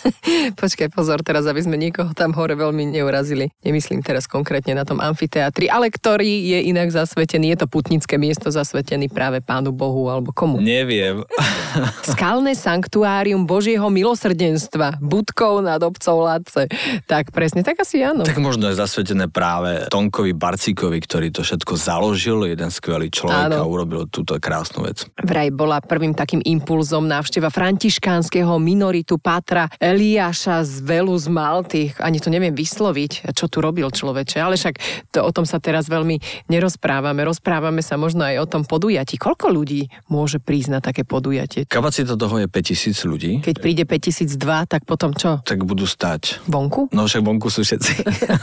Počkaj, 0.60 0.92
pozor, 0.92 1.24
teraz 1.24 1.48
aby 1.48 1.64
sme 1.64 1.80
nikoho 1.80 2.12
tam 2.12 2.36
hore 2.36 2.52
veľmi 2.52 2.92
neurazili. 2.92 3.48
Nemyslím 3.64 4.04
teraz 4.04 4.28
konkrétne 4.28 4.76
na 4.76 4.84
tom 4.84 5.00
amfiteátri, 5.00 5.72
ale 5.72 5.88
ktorý 5.88 6.28
je 6.28 6.58
inak 6.66 6.90
zasvetený? 6.90 7.54
Je 7.54 7.58
to 7.62 7.66
putnické 7.70 8.18
miesto 8.18 8.50
zasvetený 8.50 9.06
práve 9.06 9.38
Pánu 9.38 9.70
Bohu 9.70 10.10
alebo 10.10 10.34
komu? 10.34 10.58
Neviem. 10.58 11.22
Skalné 12.12 12.58
sanktuárium 12.58 13.46
Božieho 13.46 13.86
milosrdenstva, 13.86 14.98
budkou 14.98 15.62
nad 15.62 15.78
obcov 15.86 16.26
Lace. 16.26 16.66
Tak 17.06 17.30
presne, 17.30 17.62
tak 17.62 17.78
asi 17.78 18.02
áno. 18.02 18.26
Tak 18.26 18.42
možno 18.42 18.66
je 18.66 18.76
zasvetené 18.76 19.30
práve 19.30 19.86
Tonkovi 19.92 20.34
Barcíkovi, 20.34 20.98
ktorý 20.98 21.30
to 21.30 21.46
všetko 21.46 21.78
založil, 21.78 22.42
jeden 22.48 22.72
skvelý 22.74 23.12
človek 23.12 23.54
áno. 23.54 23.62
a 23.62 23.64
urobil 23.64 24.10
túto 24.10 24.34
krásnu 24.42 24.88
vec. 24.88 25.06
Vraj 25.22 25.54
bola 25.54 25.78
prvým 25.78 26.16
takým 26.16 26.42
impulzom 26.42 27.06
návšteva 27.06 27.52
františkánskeho 27.52 28.58
minoritu 28.58 29.20
Patra 29.20 29.70
Eliáša 29.78 30.64
z 30.66 30.82
Velu 30.82 31.14
z 31.14 31.26
Malty. 31.30 31.82
Ani 32.00 32.18
to 32.18 32.32
neviem 32.32 32.56
vysloviť, 32.56 33.30
čo 33.36 33.46
tu 33.46 33.60
robil 33.62 33.86
človeče, 33.92 34.38
ale 34.40 34.56
však 34.58 34.74
to, 35.12 35.22
o 35.22 35.30
tom 35.30 35.44
sa 35.44 35.60
teraz 35.62 35.86
veľmi 35.86 36.48
nerozprávame. 36.56 37.20
Rozprávame 37.28 37.84
sa 37.84 38.00
možno 38.00 38.24
aj 38.24 38.40
o 38.40 38.46
tom 38.48 38.62
podujatí. 38.64 39.20
Koľko 39.20 39.52
ľudí 39.52 39.92
môže 40.08 40.40
prísť 40.40 40.68
na 40.72 40.80
také 40.80 41.04
podujatie? 41.04 41.68
Kapacita 41.68 42.16
toho 42.16 42.40
je 42.40 42.48
5000 42.48 43.12
ľudí. 43.12 43.32
Keď 43.44 43.56
príde 43.60 43.84
5002, 43.84 44.72
tak 44.72 44.88
potom 44.88 45.12
čo? 45.12 45.44
Tak 45.44 45.68
budú 45.68 45.84
stať. 45.84 46.40
Vonku? 46.48 46.88
No 46.96 47.04
však 47.04 47.20
vonku 47.20 47.52
sú 47.52 47.60
všetci. 47.60 47.92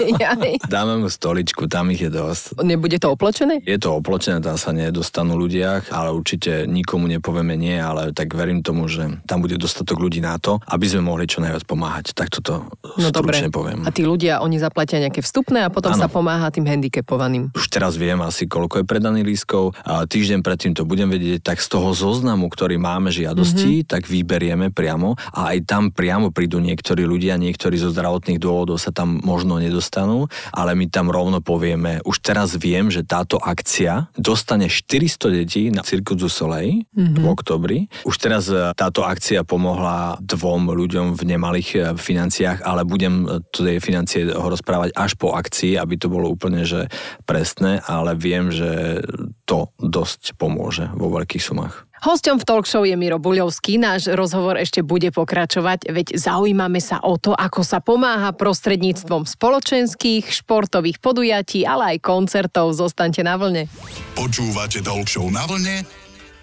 Dáme 0.74 1.02
mu 1.02 1.10
stoličku, 1.10 1.66
tam 1.66 1.90
ich 1.90 2.06
je 2.06 2.12
dosť. 2.14 2.62
Nebude 2.62 3.02
to 3.02 3.10
opločené? 3.10 3.66
Je 3.66 3.78
to 3.82 3.98
opločené, 3.98 4.40
tam 4.44 4.56
sa 4.60 4.70
nedostanú 4.70 5.34
ľudia, 5.34 5.82
ale 5.90 6.14
určite 6.14 6.70
nikomu 6.70 7.10
nepovieme 7.10 7.58
nie, 7.58 7.80
ale 7.80 8.14
tak 8.14 8.38
verím 8.38 8.62
tomu, 8.62 8.86
že 8.86 9.24
tam 9.26 9.42
bude 9.42 9.58
dostatok 9.58 9.98
ľudí 9.98 10.22
na 10.22 10.38
to, 10.38 10.62
aby 10.70 10.86
sme 10.86 11.10
mohli 11.10 11.26
čo 11.26 11.42
najviac 11.42 11.66
pomáhať. 11.66 12.14
Tak 12.14 12.30
toto 12.30 12.70
no 13.00 13.10
stručne 13.10 13.50
dobre. 13.50 13.58
poviem. 13.58 13.80
A 13.88 13.90
tí 13.90 14.06
ľudia, 14.06 14.44
oni 14.44 14.62
zaplatia 14.62 15.02
nejaké 15.02 15.24
vstupné 15.24 15.66
a 15.66 15.70
potom 15.74 15.96
ano. 15.96 16.02
sa 16.04 16.08
pomáha 16.12 16.52
tým 16.54 16.68
handicapovaným. 16.68 17.56
Už 17.56 17.66
teraz 17.72 17.96
viem 18.04 18.20
asi, 18.20 18.44
koľko 18.46 18.84
je 18.84 18.90
predaných 18.90 19.26
lístkov. 19.26 19.72
A 19.88 20.04
týždeň 20.04 20.44
predtým 20.44 20.76
to 20.76 20.84
budem 20.84 21.08
vedieť, 21.08 21.40
tak 21.40 21.64
z 21.64 21.72
toho 21.72 21.96
zoznamu, 21.96 22.52
ktorý 22.52 22.76
máme 22.76 23.10
žiadosti, 23.10 23.84
mm-hmm. 23.84 23.90
tak 23.90 24.12
vyberieme 24.12 24.68
priamo 24.76 25.16
a 25.32 25.56
aj 25.56 25.58
tam 25.64 25.84
priamo 25.90 26.36
prídu 26.36 26.60
niektorí 26.60 27.08
ľudia, 27.08 27.40
niektorí 27.40 27.80
zo 27.80 27.94
zdravotných 27.94 28.42
dôvodov 28.42 28.76
sa 28.82 28.92
tam 28.92 29.24
možno 29.24 29.62
nedostanú, 29.62 30.28
ale 30.52 30.76
my 30.76 30.92
tam 30.92 31.08
rovno 31.08 31.40
povieme, 31.40 32.04
už 32.04 32.20
teraz 32.20 32.58
viem, 32.60 32.92
že 32.92 33.08
táto 33.08 33.40
akcia 33.40 34.12
dostane 34.18 34.68
400 34.68 35.30
detí 35.32 35.64
na 35.72 35.86
Cirque 35.86 36.18
du 36.18 36.28
Soleil 36.28 36.84
mm-hmm. 36.92 37.22
v 37.22 37.26
oktobri. 37.30 37.80
Už 38.04 38.20
teraz 38.20 38.50
e, 38.50 38.74
táto 38.76 39.06
akcia 39.06 39.46
pomohla 39.46 40.18
dvom 40.20 40.74
ľuďom 40.74 41.14
v 41.14 41.22
nemalých 41.24 41.70
e, 41.74 41.80
financiách, 41.94 42.66
ale 42.66 42.84
budem 42.84 43.24
e, 43.24 43.40
tie 43.54 43.78
financie 43.78 44.28
ho 44.34 44.48
rozprávať 44.50 44.98
až 44.98 45.16
po 45.16 45.38
akcii, 45.38 45.78
aby 45.78 45.96
to 45.96 46.10
bolo 46.10 46.28
úplne 46.28 46.66
že 46.66 46.90
presné, 47.24 47.80
ale 48.02 48.18
viem, 48.18 48.50
že 48.50 49.04
to 49.46 49.70
dosť 49.78 50.34
pomôže 50.42 50.90
vo 50.98 51.14
veľkých 51.14 51.44
sumách. 51.44 51.86
Hosťom 52.04 52.36
v 52.36 52.44
talk 52.44 52.68
show 52.68 52.84
je 52.84 53.00
Miro 53.00 53.16
Buľovský. 53.16 53.80
Náš 53.80 54.12
rozhovor 54.12 54.60
ešte 54.60 54.84
bude 54.84 55.08
pokračovať, 55.16 55.88
veď 55.88 56.20
zaujímame 56.20 56.84
sa 56.84 57.00
o 57.00 57.16
to, 57.16 57.32
ako 57.32 57.64
sa 57.64 57.80
pomáha 57.80 58.36
prostredníctvom 58.36 59.24
spoločenských, 59.24 60.28
športových 60.28 61.00
podujatí, 61.00 61.64
ale 61.64 61.96
aj 61.96 62.04
koncertov. 62.04 62.76
Zostaňte 62.76 63.24
na 63.24 63.40
vlne. 63.40 63.72
Počúvate 64.20 64.84
talk 64.84 65.08
show 65.08 65.32
na 65.32 65.48
vlne 65.48 65.88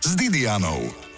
s 0.01 0.17
Didianou. 0.17 1.10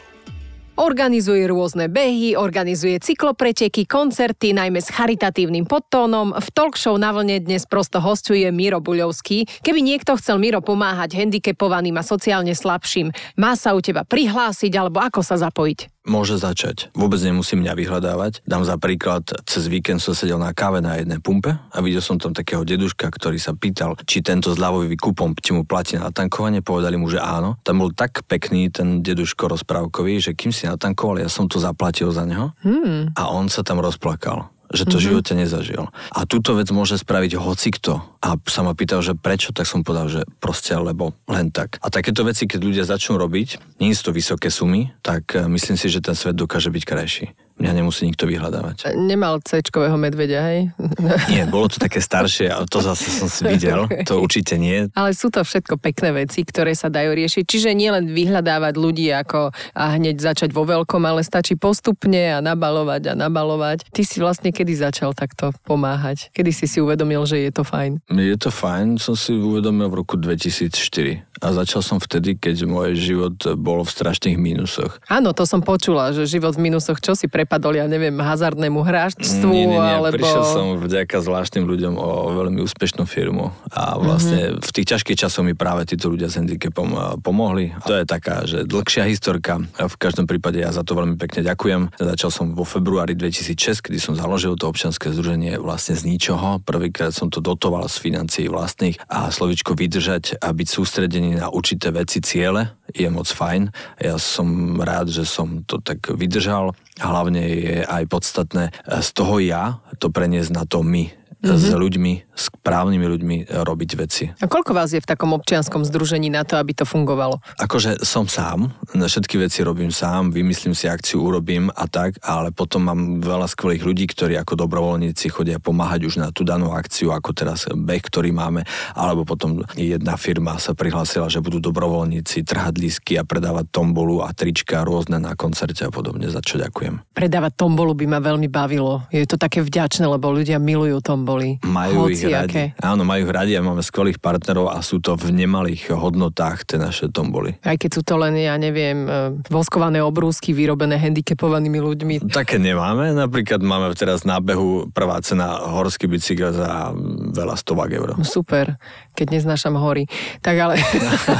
Organizuje 0.80 1.44
rôzne 1.52 1.92
behy, 1.92 2.32
organizuje 2.32 2.96
cyklopreteky, 2.96 3.84
koncerty, 3.84 4.56
najmä 4.56 4.80
s 4.80 4.88
charitatívnym 4.88 5.68
podtónom. 5.68 6.32
V 6.32 6.48
talk 6.56 6.80
show 6.80 6.96
na 6.96 7.12
vlne 7.12 7.44
dnes 7.44 7.68
prosto 7.68 8.00
hostuje 8.00 8.48
Miro 8.48 8.80
Buľovský. 8.80 9.44
Keby 9.60 9.84
niekto 9.84 10.16
chcel 10.16 10.40
Miro 10.40 10.64
pomáhať 10.64 11.20
handicapovaným 11.20 12.00
a 12.00 12.06
sociálne 12.06 12.56
slabším, 12.56 13.12
má 13.36 13.52
sa 13.52 13.76
u 13.76 13.84
teba 13.84 14.08
prihlásiť 14.08 14.72
alebo 14.72 15.04
ako 15.04 15.20
sa 15.20 15.36
zapojiť? 15.36 15.91
Môže 16.06 16.38
začať. 16.38 16.90
Vôbec 16.94 17.18
nemusí 17.22 17.54
mňa 17.54 17.72
vyhľadávať. 17.78 18.42
Dám 18.42 18.66
za 18.66 18.76
príklad, 18.78 19.22
cez 19.46 19.70
víkend 19.70 20.02
som 20.02 20.14
sedel 20.14 20.38
na 20.38 20.50
káve 20.50 20.82
na 20.82 20.98
jednej 20.98 21.22
pumpe 21.22 21.54
a 21.54 21.78
videl 21.78 22.02
som 22.02 22.18
tam 22.18 22.34
takého 22.34 22.66
deduška, 22.66 23.06
ktorý 23.06 23.38
sa 23.38 23.54
pýtal, 23.54 23.94
či 24.06 24.22
tento 24.22 24.50
zľavový 24.50 24.98
kúpom 24.98 25.34
či 25.38 25.54
mu 25.54 25.62
platí 25.62 25.98
na 25.98 26.10
tankovanie. 26.10 26.62
Povedali 26.62 26.98
mu, 26.98 27.06
že 27.06 27.22
áno. 27.22 27.58
Tam 27.62 27.78
bol 27.78 27.94
tak 27.94 28.26
pekný 28.26 28.70
ten 28.70 29.00
deduško 29.02 29.50
rozprávkový, 29.50 30.18
že 30.18 30.32
kým 30.34 30.50
si 30.50 30.66
natankoval, 30.66 31.22
ja 31.22 31.30
som 31.30 31.46
to 31.46 31.62
zaplatil 31.62 32.10
za 32.10 32.26
neho. 32.26 32.50
Hmm. 32.66 33.14
A 33.14 33.30
on 33.30 33.46
sa 33.46 33.62
tam 33.62 33.78
rozplakal 33.78 34.50
že 34.72 34.88
to 34.88 34.96
mm-hmm. 34.96 34.98
v 34.98 35.06
živote 35.06 35.32
nezažil. 35.36 35.82
A 36.10 36.24
túto 36.24 36.56
vec 36.56 36.72
môže 36.72 36.96
spraviť 36.96 37.36
hocikto. 37.36 38.00
A 38.24 38.40
sa 38.48 38.64
ma 38.64 38.72
pýtal, 38.72 39.04
že 39.04 39.12
prečo, 39.12 39.52
tak 39.52 39.68
som 39.68 39.84
povedal, 39.84 40.08
že 40.08 40.22
proste, 40.40 40.72
lebo 40.74 41.12
len 41.28 41.52
tak. 41.52 41.76
A 41.84 41.92
takéto 41.92 42.24
veci, 42.24 42.48
keď 42.48 42.60
ľudia 42.64 42.84
začnú 42.88 43.20
robiť, 43.20 43.78
nie 43.78 43.92
sú 43.92 44.10
to 44.10 44.16
vysoké 44.16 44.48
sumy, 44.48 44.90
tak 45.04 45.36
eh, 45.36 45.44
myslím 45.46 45.76
si, 45.76 45.92
že 45.92 46.00
ten 46.00 46.16
svet 46.16 46.34
dokáže 46.34 46.72
byť 46.72 46.84
krajší 46.88 47.26
mňa 47.62 47.78
nemusí 47.78 48.02
nikto 48.10 48.26
vyhľadávať. 48.26 48.98
Nemal 48.98 49.38
c 49.46 49.62
medvedia, 49.94 50.42
hej? 50.42 50.74
Nie, 51.32 51.46
bolo 51.46 51.70
to 51.70 51.78
také 51.78 52.02
staršie, 52.02 52.50
ale 52.50 52.66
to 52.66 52.82
zase 52.82 53.06
som 53.06 53.30
si 53.30 53.46
videl, 53.46 53.86
to 54.08 54.18
určite 54.18 54.58
nie. 54.58 54.90
Ale 54.98 55.14
sú 55.14 55.30
to 55.30 55.46
všetko 55.46 55.78
pekné 55.78 56.26
veci, 56.26 56.42
ktoré 56.42 56.74
sa 56.74 56.90
dajú 56.90 57.14
riešiť. 57.14 57.44
Čiže 57.46 57.70
nielen 57.78 58.10
vyhľadávať 58.10 58.74
ľudí 58.74 59.06
ako 59.14 59.54
a 59.54 59.82
hneď 59.94 60.18
začať 60.18 60.50
vo 60.50 60.66
veľkom, 60.66 61.06
ale 61.06 61.22
stačí 61.22 61.54
postupne 61.54 62.34
a 62.34 62.42
nabalovať 62.42 63.12
a 63.12 63.14
nabalovať. 63.14 63.86
Ty 63.94 64.02
si 64.02 64.18
vlastne 64.18 64.50
kedy 64.50 64.74
začal 64.74 65.14
takto 65.14 65.54
pomáhať? 65.62 66.34
Kedy 66.34 66.50
si 66.50 66.66
si 66.66 66.82
uvedomil, 66.82 67.22
že 67.28 67.38
je 67.46 67.52
to 67.54 67.62
fajn? 67.62 68.02
Je 68.10 68.36
to 68.40 68.50
fajn, 68.50 68.98
som 68.98 69.14
si 69.14 69.36
uvedomil 69.36 69.86
v 69.92 70.02
roku 70.02 70.18
2004 70.18 71.32
a 71.42 71.46
začal 71.50 71.82
som 71.82 71.98
vtedy, 71.98 72.38
keď 72.38 72.70
môj 72.70 72.94
život 72.94 73.34
bol 73.58 73.82
v 73.82 73.90
strašných 73.90 74.38
mínusoch. 74.38 75.02
Áno, 75.10 75.34
to 75.34 75.42
som 75.42 75.58
počula, 75.58 76.14
že 76.14 76.30
život 76.30 76.54
v 76.54 76.70
mínusoch, 76.70 77.02
čo 77.02 77.18
si 77.18 77.26
prepadol, 77.52 77.76
ja 77.76 77.84
neviem, 77.84 78.16
hazardnému 78.16 78.80
hráčstvu, 78.80 79.52
nie, 79.52 79.68
nie, 79.68 79.76
nie. 79.76 79.92
alebo... 79.92 80.16
Prišiel 80.16 80.44
som 80.48 80.66
vďaka 80.80 81.20
zvláštnym 81.20 81.68
ľuďom 81.68 82.00
o 82.00 82.32
veľmi 82.32 82.64
úspešnú 82.64 83.04
firmu 83.04 83.52
a 83.68 84.00
vlastne 84.00 84.56
mm-hmm. 84.56 84.64
v 84.64 84.70
tých 84.72 84.86
ťažkých 84.96 85.20
časoch 85.20 85.44
mi 85.44 85.52
práve 85.52 85.84
títo 85.84 86.08
ľudia 86.08 86.32
s 86.32 86.40
handicapom 86.40 86.88
eh, 86.88 87.00
pomohli. 87.20 87.76
To 87.84 87.92
je 87.92 88.08
taká, 88.08 88.48
že 88.48 88.64
dlhšia 88.64 89.04
historka. 89.04 89.60
V 89.76 89.96
každom 90.00 90.24
prípade 90.24 90.64
ja 90.64 90.72
za 90.72 90.80
to 90.80 90.96
veľmi 90.96 91.20
pekne 91.20 91.44
ďakujem. 91.44 91.92
Začal 92.00 92.32
som 92.32 92.56
vo 92.56 92.64
februári 92.64 93.12
2006, 93.12 93.84
kedy 93.84 94.00
som 94.00 94.16
založil 94.16 94.56
to 94.56 94.72
občianske 94.72 95.12
združenie 95.12 95.60
vlastne 95.60 95.92
z 95.92 96.08
ničoho. 96.08 96.64
Prvýkrát 96.64 97.12
som 97.12 97.28
to 97.28 97.44
dotoval 97.44 97.84
z 97.84 98.00
financií 98.00 98.48
vlastných 98.48 98.96
a 99.12 99.28
slovičko 99.28 99.76
vydržať 99.76 100.40
a 100.40 100.56
byť 100.56 100.68
sústredený 100.72 101.36
na 101.36 101.52
určité 101.52 101.92
veci, 101.92 102.24
ciele 102.24 102.80
je 102.92 103.08
moc 103.08 103.28
fajn. 103.28 103.72
Ja 104.00 104.20
som 104.20 104.78
rád, 104.80 105.08
že 105.08 105.24
som 105.24 105.64
to 105.64 105.80
tak 105.80 106.12
vydržal. 106.12 106.76
Hlavne 107.02 107.42
je 107.42 107.78
aj 107.82 108.04
podstatné 108.06 108.70
z 108.86 109.08
toho 109.10 109.42
ja 109.42 109.82
to 109.98 110.08
preniesť 110.08 110.50
na 110.54 110.62
to 110.62 110.86
my 110.86 111.10
mm-hmm. 111.10 111.58
s 111.58 111.74
ľuďmi, 111.74 112.12
s 112.30 112.46
právnymi 112.62 113.06
ľuďmi 113.10 113.36
robiť 113.50 113.90
veci. 113.98 114.24
A 114.38 114.46
koľko 114.46 114.72
vás 114.72 114.94
je 114.94 115.02
v 115.02 115.10
takom 115.10 115.34
občianskom 115.34 115.82
združení 115.82 116.30
na 116.30 116.46
to, 116.46 116.56
aby 116.56 116.72
to 116.72 116.86
fungovalo? 116.86 117.42
Akože 117.58 118.06
som 118.06 118.30
sám, 118.30 118.70
všetky 118.94 119.42
veci 119.42 119.66
robím 119.66 119.90
sám, 119.90 120.30
vymyslím 120.30 120.72
si 120.72 120.86
akciu, 120.86 121.26
urobím 121.26 121.68
a 121.74 121.90
tak, 121.90 122.22
ale 122.22 122.54
potom 122.54 122.86
mám 122.86 123.00
veľa 123.18 123.50
skvelých 123.50 123.82
ľudí, 123.82 124.06
ktorí 124.14 124.38
ako 124.38 124.54
dobrovoľníci 124.62 125.26
chodia 125.34 125.58
pomáhať 125.58 126.06
už 126.06 126.14
na 126.22 126.30
tú 126.30 126.46
danú 126.46 126.70
akciu, 126.70 127.10
ako 127.10 127.34
teraz 127.34 127.66
beh, 127.66 128.02
ktorý 128.06 128.30
máme, 128.30 128.62
alebo 128.94 129.26
potom 129.26 129.66
jedna 129.74 130.14
firma 130.14 130.56
sa 130.62 130.72
prihlásila, 130.72 131.26
že 131.26 131.42
budú 131.42 131.58
dobrovoľníci 131.58 132.46
trhať 132.46 132.74
lísky 132.78 133.18
a 133.18 133.26
predávať 133.26 133.74
tombolu 133.74 134.22
a 134.22 134.30
trička 134.30 134.86
rôzne 134.86 135.18
na 135.18 135.34
koncerte 135.34 135.82
a 135.82 135.90
podobne, 135.90 136.30
za 136.30 136.38
čo 136.38 136.62
ďakujem. 136.62 137.10
Predávať 137.10 137.52
tombolu 137.58 137.98
by 137.98 138.06
ma 138.06 138.20
veľmi 138.22 138.46
bavilo. 138.46 139.02
Je 139.10 139.26
to 139.26 139.34
také 139.34 139.64
vďačné, 139.64 140.06
lebo 140.06 140.30
ľudia 140.30 140.62
milujú 140.62 141.02
tomboli. 141.02 141.58
Majú 141.66 142.06
Hoci 142.06 142.30
ich 142.30 142.34
radi. 142.34 142.51
Aké. 142.52 142.64
Áno, 142.84 143.02
majú 143.08 143.24
ich 143.24 143.32
radi 143.32 143.52
a 143.56 143.64
máme 143.64 143.80
skvelých 143.80 144.20
partnerov 144.20 144.68
a 144.68 144.84
sú 144.84 145.00
to 145.00 145.16
v 145.16 145.32
nemalých 145.32 145.90
hodnotách 145.96 146.68
tie 146.68 146.76
naše 146.76 147.08
tomboli. 147.08 147.56
Aj 147.64 147.80
keď 147.80 147.90
sú 147.96 148.02
to 148.04 148.20
len, 148.20 148.36
ja 148.36 148.54
neviem, 148.60 149.08
e, 149.08 149.40
voskované 149.48 150.04
obrúsky 150.04 150.52
vyrobené 150.52 151.00
handicapovanými 151.00 151.80
ľuďmi. 151.80 152.14
Také 152.28 152.60
nemáme. 152.60 153.16
Napríklad 153.16 153.64
máme 153.64 153.88
teraz 153.96 154.28
na 154.28 154.36
behu 154.38 154.92
prvá 154.92 155.16
cena 155.24 155.56
horský 155.72 156.04
bicykel 156.10 156.52
za 156.52 156.92
veľa 157.32 157.56
stovák 157.56 157.90
eur. 157.96 158.08
No 158.20 158.26
super, 158.28 158.76
keď 159.16 159.40
neznášam 159.40 159.72
hory. 159.80 160.04
Tak 160.44 160.56
ale 160.60 160.74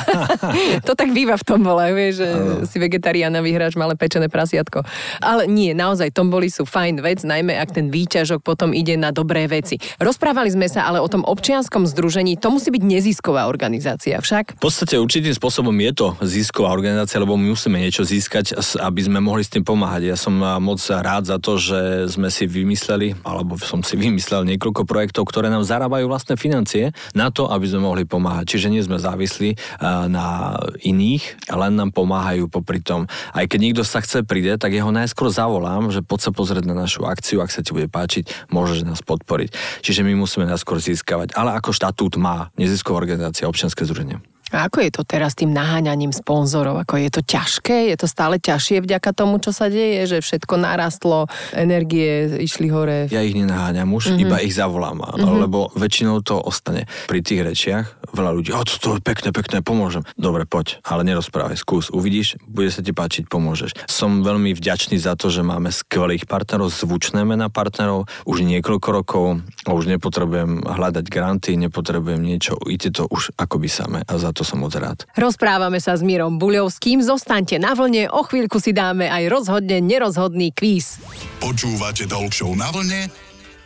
to 0.89 0.97
tak 0.97 1.13
býva 1.13 1.37
v 1.37 1.45
tombole, 1.45 1.93
vieš, 1.93 2.25
že 2.25 2.29
ano. 2.33 2.65
si 2.65 2.77
vegetariána 2.81 3.45
vyhráš 3.45 3.77
malé 3.77 3.99
pečené 3.99 4.33
prasiatko. 4.33 4.81
Ale 5.21 5.45
nie, 5.51 5.77
naozaj 5.77 6.15
tomboli 6.17 6.49
sú 6.49 6.65
fajn 6.65 7.05
vec, 7.05 7.21
najmä 7.27 7.59
ak 7.59 7.77
ten 7.77 7.93
výťažok 7.93 8.41
potom 8.41 8.73
ide 8.73 8.97
na 8.97 9.13
dobré 9.13 9.45
veci. 9.51 9.77
Rozprávali 9.99 10.49
sme 10.49 10.71
sa 10.71 10.87
ale 10.89 11.02
o 11.03 11.11
tom 11.11 11.27
občianskom 11.27 11.85
združení, 11.91 12.39
to 12.39 12.55
musí 12.55 12.71
byť 12.71 12.83
nezisková 12.87 13.51
organizácia 13.51 14.23
však. 14.23 14.57
V 14.57 14.63
podstate 14.63 14.97
určitým 15.03 15.35
spôsobom 15.35 15.75
je 15.75 15.93
to 15.93 16.07
zisková 16.23 16.71
organizácia, 16.71 17.19
lebo 17.19 17.35
my 17.35 17.51
musíme 17.53 17.83
niečo 17.83 18.07
získať, 18.07 18.55
aby 18.79 19.01
sme 19.03 19.19
mohli 19.19 19.43
s 19.43 19.51
tým 19.51 19.67
pomáhať. 19.67 20.15
Ja 20.15 20.17
som 20.17 20.39
moc 20.39 20.79
rád 20.79 21.27
za 21.27 21.43
to, 21.43 21.59
že 21.59 22.07
sme 22.07 22.31
si 22.31 22.47
vymysleli, 22.47 23.19
alebo 23.27 23.59
som 23.59 23.83
si 23.83 23.99
vymyslel 24.05 24.47
niekoľko 24.47 24.87
projektov, 24.87 25.27
ktoré 25.27 25.51
nám 25.51 25.67
zarábajú 25.67 26.07
vlastné 26.07 26.39
financie 26.39 26.95
na 27.13 27.35
to, 27.35 27.51
aby 27.51 27.67
sme 27.67 27.83
mohli 27.83 28.07
pomáhať. 28.07 28.57
Čiže 28.57 28.71
nie 28.71 28.83
sme 28.85 29.03
závislí 29.03 29.83
na 30.07 30.57
iných, 30.81 31.51
len 31.51 31.73
nám 31.75 31.91
pomáhajú 31.91 32.47
popri 32.47 32.79
tom. 32.79 33.11
Aj 33.35 33.45
keď 33.49 33.59
niekto 33.59 33.83
sa 33.83 33.99
chce 34.05 34.23
príde, 34.23 34.55
tak 34.61 34.77
jeho 34.77 34.93
najskôr 34.93 35.33
zavolám, 35.33 35.91
že 35.91 36.05
poď 36.05 36.29
sa 36.29 36.31
pozrieť 36.31 36.65
na 36.69 36.77
našu 36.77 37.09
akciu, 37.09 37.41
ak 37.41 37.51
sa 37.51 37.65
ti 37.65 37.75
bude 37.75 37.89
páčiť, 37.89 38.53
môžeš 38.53 38.85
nás 38.85 39.01
podporiť. 39.01 39.83
Čiže 39.83 40.05
my 40.05 40.15
musíme 40.15 40.45
najskôr 40.47 40.79
získavať. 40.93 41.33
Ale 41.35 41.57
ako 41.57 41.73
štatút 41.73 42.21
má 42.21 42.53
nezisková 42.61 43.01
organizácia 43.01 43.49
občianske 43.49 43.83
združenie. 43.89 44.21
A 44.53 44.69
ako 44.69 44.85
je 44.85 44.91
to 44.93 45.03
teraz 45.03 45.33
tým 45.33 45.51
naháňaním 45.51 46.13
sponzorov? 46.13 46.77
Ako 46.85 47.01
je 47.01 47.09
to 47.09 47.25
ťažké? 47.25 47.89
Je 47.89 47.97
to 47.97 48.05
stále 48.05 48.37
ťažšie 48.37 48.85
vďaka 48.85 49.11
tomu, 49.17 49.41
čo 49.41 49.51
sa 49.51 49.73
deje? 49.73 50.05
Že 50.05 50.19
všetko 50.21 50.55
narastlo, 50.61 51.27
energie 51.57 52.37
išli 52.45 52.69
hore? 52.69 53.09
Ja 53.09 53.25
ich 53.25 53.33
nenaháňam 53.33 53.89
už, 53.97 54.13
mm-hmm. 54.13 54.25
iba 54.29 54.37
ich 54.45 54.53
zavolám. 54.53 55.01
Mm-hmm. 55.01 55.41
Lebo 55.49 55.73
väčšinou 55.73 56.21
to 56.21 56.37
ostane. 56.37 56.85
Pri 57.09 57.25
tých 57.25 57.41
rečiach 57.49 58.13
veľa 58.13 58.31
ľudí, 58.37 58.51
o, 58.53 58.61
to, 58.63 58.77
to 58.77 58.89
pekné, 59.01 59.33
pekné, 59.33 59.65
pomôžem. 59.65 60.05
Dobre, 60.21 60.45
poď, 60.45 60.85
ale 60.85 61.03
nerozprávaj, 61.09 61.57
skús, 61.57 61.89
uvidíš, 61.89 62.37
bude 62.45 62.69
sa 62.69 62.85
ti 62.85 62.93
páčiť, 62.93 63.27
pomôžeš. 63.27 63.89
Som 63.89 64.21
veľmi 64.21 64.53
vďačný 64.53 65.01
za 65.01 65.17
to, 65.17 65.33
že 65.33 65.41
máme 65.41 65.73
skvelých 65.73 66.29
partnerov, 66.29 66.69
zvučné 66.69 67.25
mená 67.25 67.49
partnerov, 67.49 68.05
už 68.29 68.45
niekoľko 68.45 68.89
rokov, 68.93 69.25
už 69.65 69.89
nepotrebujem 69.89 70.61
hľadať 70.61 71.07
granty, 71.09 71.57
nepotrebujem 71.57 72.21
niečo, 72.21 72.61
ide 72.69 72.93
to 72.93 73.09
už 73.09 73.33
akoby 73.41 73.73
same 73.73 74.05
a 74.05 74.15
za 74.21 74.31
to 74.37 74.42
to 74.43 74.51
som 74.51 74.59
moc 74.59 74.75
rád. 74.75 75.07
Rozprávame 75.15 75.79
sa 75.79 75.95
s 75.95 76.03
Mírom 76.03 76.43
Buľovským, 76.43 76.99
zostaňte 76.99 77.63
na 77.63 77.79
vlne, 77.79 78.11
o 78.11 78.27
chvíľku 78.27 78.59
si 78.59 78.75
dáme 78.75 79.07
aj 79.07 79.31
rozhodne 79.31 79.79
nerozhodný 79.79 80.51
kvíz. 80.51 80.99
Počúvate 81.39 82.11
Talk 82.11 82.35
na 82.59 82.75
vlne 82.75 83.07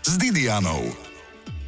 s 0.04 0.12
Didianou. 0.20 0.84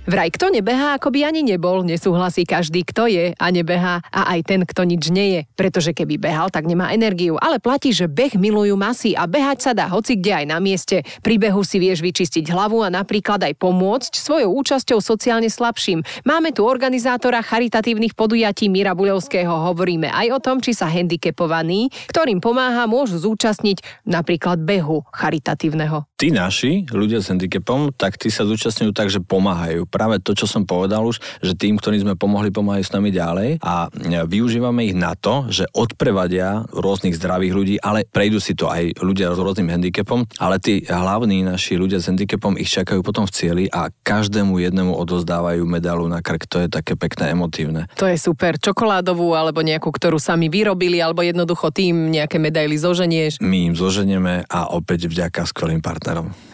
Vraj 0.09 0.33
kto 0.33 0.49
nebehá, 0.49 0.97
ako 0.97 1.12
by 1.12 1.29
ani 1.29 1.45
nebol, 1.45 1.85
nesúhlasí 1.85 2.49
každý, 2.49 2.81
kto 2.81 3.12
je 3.12 3.37
a 3.37 3.47
nebehá 3.53 4.00
a 4.09 4.33
aj 4.33 4.41
ten, 4.49 4.65
kto 4.65 4.88
nič 4.88 5.12
nie 5.12 5.37
je. 5.37 5.41
Pretože 5.53 5.93
keby 5.93 6.17
behal, 6.17 6.49
tak 6.49 6.65
nemá 6.65 6.97
energiu. 6.97 7.37
Ale 7.37 7.61
platí, 7.61 7.93
že 7.93 8.09
beh 8.09 8.41
milujú 8.41 8.73
masy 8.73 9.12
a 9.12 9.29
behať 9.29 9.69
sa 9.69 9.77
dá 9.77 9.85
hoci 9.85 10.17
kde 10.17 10.33
aj 10.33 10.47
na 10.49 10.65
mieste. 10.65 11.05
Pri 11.21 11.37
behu 11.37 11.61
si 11.61 11.77
vieš 11.77 12.00
vyčistiť 12.00 12.49
hlavu 12.49 12.81
a 12.81 12.88
napríklad 12.88 13.53
aj 13.53 13.61
pomôcť 13.61 14.17
svojou 14.17 14.49
účasťou 14.65 14.97
sociálne 15.05 15.53
slabším. 15.53 16.00
Máme 16.25 16.57
tu 16.57 16.65
organizátora 16.65 17.45
charitatívnych 17.45 18.17
podujatí 18.17 18.73
Mira 18.73 18.97
Buľovského. 18.97 19.53
Hovoríme 19.69 20.09
aj 20.09 20.27
o 20.33 20.38
tom, 20.41 20.65
či 20.65 20.73
sa 20.73 20.88
handicapovaní, 20.88 21.93
ktorým 22.09 22.41
pomáha, 22.41 22.88
môžu 22.88 23.21
zúčastniť 23.21 24.09
napríklad 24.09 24.57
behu 24.57 25.05
charitatívneho. 25.12 26.08
Tí 26.19 26.35
naši, 26.35 26.83
ľudia 26.91 27.23
s 27.23 27.31
handicapom, 27.31 27.95
tak 27.95 28.19
tí 28.19 28.27
sa 28.27 28.43
zúčastňujú 28.43 28.91
tak, 28.91 29.07
že 29.07 29.23
pomáhajú 29.23 29.87
práve 29.87 30.19
to, 30.19 30.35
čo 30.35 30.51
som 30.51 30.67
povedal 30.67 31.07
už, 31.07 31.23
že 31.47 31.55
tým, 31.55 31.79
ktorým 31.79 32.03
sme 32.03 32.19
pomohli, 32.19 32.51
pomáhajú 32.51 32.91
s 32.91 32.91
nami 32.91 33.15
ďalej 33.15 33.63
a 33.63 33.87
využívame 34.27 34.91
ich 34.91 34.99
na 34.99 35.15
to, 35.15 35.47
že 35.47 35.71
odprevadia 35.71 36.67
rôznych 36.75 37.15
zdravých 37.15 37.55
ľudí, 37.55 37.75
ale 37.79 38.03
prejdú 38.03 38.43
si 38.43 38.59
to 38.59 38.67
aj 38.67 38.99
ľudia 38.99 39.31
s 39.31 39.39
rôznym 39.39 39.71
handicapom, 39.71 40.27
ale 40.43 40.59
tí 40.59 40.83
hlavní 40.91 41.47
naši 41.47 41.79
ľudia 41.79 42.03
s 42.03 42.11
handicapom 42.11 42.59
ich 42.59 42.67
čakajú 42.67 42.99
potom 43.07 43.23
v 43.23 43.35
cieli 43.39 43.65
a 43.71 43.87
každému 43.87 44.59
jednému 44.59 44.99
odozdávajú 44.99 45.63
medalu 45.71 46.11
na 46.11 46.19
krk. 46.19 46.51
To 46.51 46.67
je 46.67 46.69
také 46.69 46.99
pekné, 46.99 47.31
emotívne. 47.31 47.87
To 47.95 48.11
je 48.11 48.19
super. 48.19 48.59
Čokoládovú 48.59 49.39
alebo 49.39 49.63
nejakú, 49.63 49.95
ktorú 49.95 50.19
sami 50.19 50.51
vyrobili, 50.51 50.99
alebo 50.99 51.23
jednoducho 51.23 51.71
tým 51.71 52.11
nejaké 52.11 52.43
medaily 52.43 52.75
zoženieš. 52.75 53.39
My 53.39 53.71
im 53.71 53.79
zoženieme 53.79 54.43
a 54.51 54.75
opäť 54.75 55.07
vďaka 55.07 55.47
skvelým 55.47 55.79
partnerom. 55.79 56.07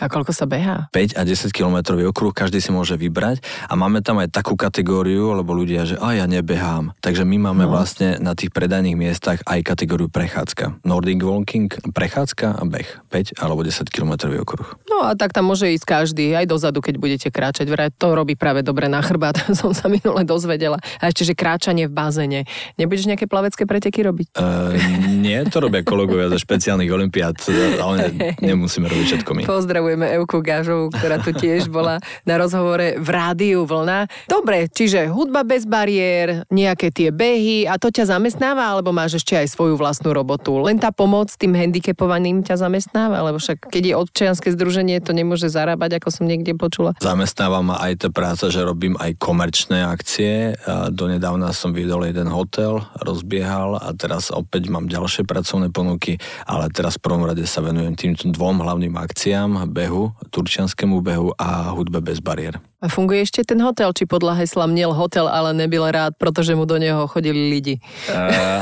A 0.03 0.07
koľko 0.11 0.33
sa 0.35 0.45
beha? 0.49 0.91
5 0.91 1.19
a 1.19 1.23
10 1.23 1.55
km 1.55 1.97
okruh, 2.09 2.35
každý 2.35 2.59
si 2.59 2.75
môže 2.75 2.99
vybrať 2.99 3.41
a 3.71 3.79
máme 3.79 4.03
tam 4.03 4.19
aj 4.21 4.35
takú 4.35 4.59
kategóriu, 4.59 5.33
lebo 5.37 5.55
ľudia, 5.55 5.87
že 5.87 5.97
a 6.01 6.17
ja 6.19 6.27
nebehám. 6.27 6.93
Takže 7.01 7.23
my 7.23 7.51
máme 7.51 7.65
no. 7.69 7.73
vlastne 7.75 8.19
na 8.19 8.35
tých 8.35 8.51
predajných 8.51 8.97
miestach 8.99 9.41
aj 9.47 9.61
kategóriu 9.63 10.11
prechádzka. 10.11 10.85
Nordic 10.85 11.23
walking, 11.23 11.71
prechádzka 11.93 12.59
a 12.59 12.63
beh. 12.67 12.89
5 13.11 13.39
alebo 13.39 13.63
10 13.63 13.87
km 13.91 14.27
okruh. 14.43 14.69
No 14.91 15.07
a 15.07 15.15
tak 15.15 15.31
tam 15.31 15.47
môže 15.47 15.71
ísť 15.71 15.87
každý, 15.87 16.35
aj 16.35 16.51
dozadu, 16.51 16.83
keď 16.83 16.95
budete 16.99 17.29
kráčať. 17.31 17.67
Vraj 17.71 17.95
to 17.95 18.15
robí 18.15 18.35
práve 18.35 18.67
dobre 18.67 18.91
na 18.91 19.01
chrbát, 19.01 19.39
som 19.59 19.71
sa 19.71 19.87
minule 19.87 20.27
dozvedela. 20.27 20.79
A 20.99 21.11
ešte, 21.11 21.23
že 21.23 21.35
kráčanie 21.37 21.87
v 21.87 21.95
bazéne. 21.95 22.41
Nebudeš 22.81 23.07
nejaké 23.07 23.31
plavecké 23.31 23.65
preteky 23.69 24.03
robiť? 24.03 24.27
Uh, 24.35 24.75
nie, 25.23 25.39
to 25.49 25.63
robia 25.63 25.87
kolegovia 25.87 26.29
ze 26.29 26.39
špeciálnych 26.43 26.91
olimpiád, 26.91 27.37
ale 27.79 28.11
nemusíme 28.51 28.89
robiť 28.89 29.07
všetko 29.15 29.31
my. 29.35 29.43
Pozdravujeme 29.45 30.09
Euku 30.17 30.41
Gažovú, 30.41 30.89
ktorá 30.89 31.21
tu 31.21 31.37
tiež 31.37 31.69
bola 31.69 32.01
na 32.25 32.41
rozhovore 32.41 32.97
v 32.97 33.09
rádiu 33.13 33.69
vlna. 33.69 34.09
Dobre, 34.25 34.73
čiže 34.73 35.13
hudba 35.13 35.45
bez 35.45 35.69
bariér, 35.69 36.49
nejaké 36.49 36.89
tie 36.89 37.13
behy 37.13 37.69
a 37.69 37.77
to 37.77 37.93
ťa 37.93 38.17
zamestnáva, 38.17 38.73
alebo 38.73 38.91
máš 38.91 39.21
ešte 39.21 39.37
aj 39.37 39.53
svoju 39.53 39.77
vlastnú 39.77 40.17
robotu? 40.17 40.57
Len 40.65 40.81
tá 40.81 40.89
pomoc 40.89 41.29
tým 41.37 41.53
handicapovaným 41.53 42.41
ťa 42.41 42.65
zamestnáva? 42.65 43.21
Lebo 43.21 43.37
však 43.37 43.69
keď 43.69 43.83
je 43.85 43.95
občianske 44.01 44.49
združenie, 44.57 45.05
to 45.05 45.13
nemôže 45.13 45.53
zarábať, 45.53 46.01
ako 46.01 46.09
som 46.09 46.25
niekde 46.25 46.57
počula. 46.57 46.97
Zamestnáva 47.05 47.61
ma 47.61 47.77
aj 47.85 48.07
tá 48.07 48.09
práca, 48.09 48.49
že 48.49 48.65
robím 48.65 48.97
aj 48.97 49.21
komerčné 49.21 49.85
akcie. 49.85 50.57
Donedávna 50.95 51.53
som 51.53 51.77
vydal 51.77 52.09
jeden 52.09 52.33
hotel, 52.33 52.81
rozbiehal 52.97 53.77
a 53.77 53.93
teraz 53.93 54.33
opäť 54.33 54.73
mám 54.73 54.89
ďalšie 54.89 55.29
pracovné 55.29 55.69
ponuky, 55.69 56.17
ale 56.49 56.73
teraz 56.73 56.97
v 56.97 57.05
prvom 57.05 57.29
rade 57.29 57.45
sa 57.45 57.61
venujem 57.61 57.93
týmto 57.93 58.33
dvom 58.33 58.65
hlavným 58.65 58.95
akciám, 58.97 59.34
behu, 59.69 60.15
turčianskému 60.31 61.01
behu 61.01 61.35
a 61.39 61.75
hudbe 61.75 62.01
bez 62.01 62.21
bariér. 62.21 62.61
A 62.85 62.93
funguje 62.93 63.25
ešte 63.25 63.41
ten 63.49 63.57
hotel, 63.65 63.97
či 63.97 64.05
podľa 64.05 64.45
hesla 64.45 64.69
miel 64.69 64.93
hotel, 64.93 65.25
ale 65.25 65.57
nebyl 65.57 65.89
rád, 65.89 66.21
pretože 66.21 66.53
mu 66.53 66.69
do 66.69 66.77
neho 66.77 67.09
chodili 67.09 67.49
lidi? 67.49 67.81
Uh, 68.13 68.61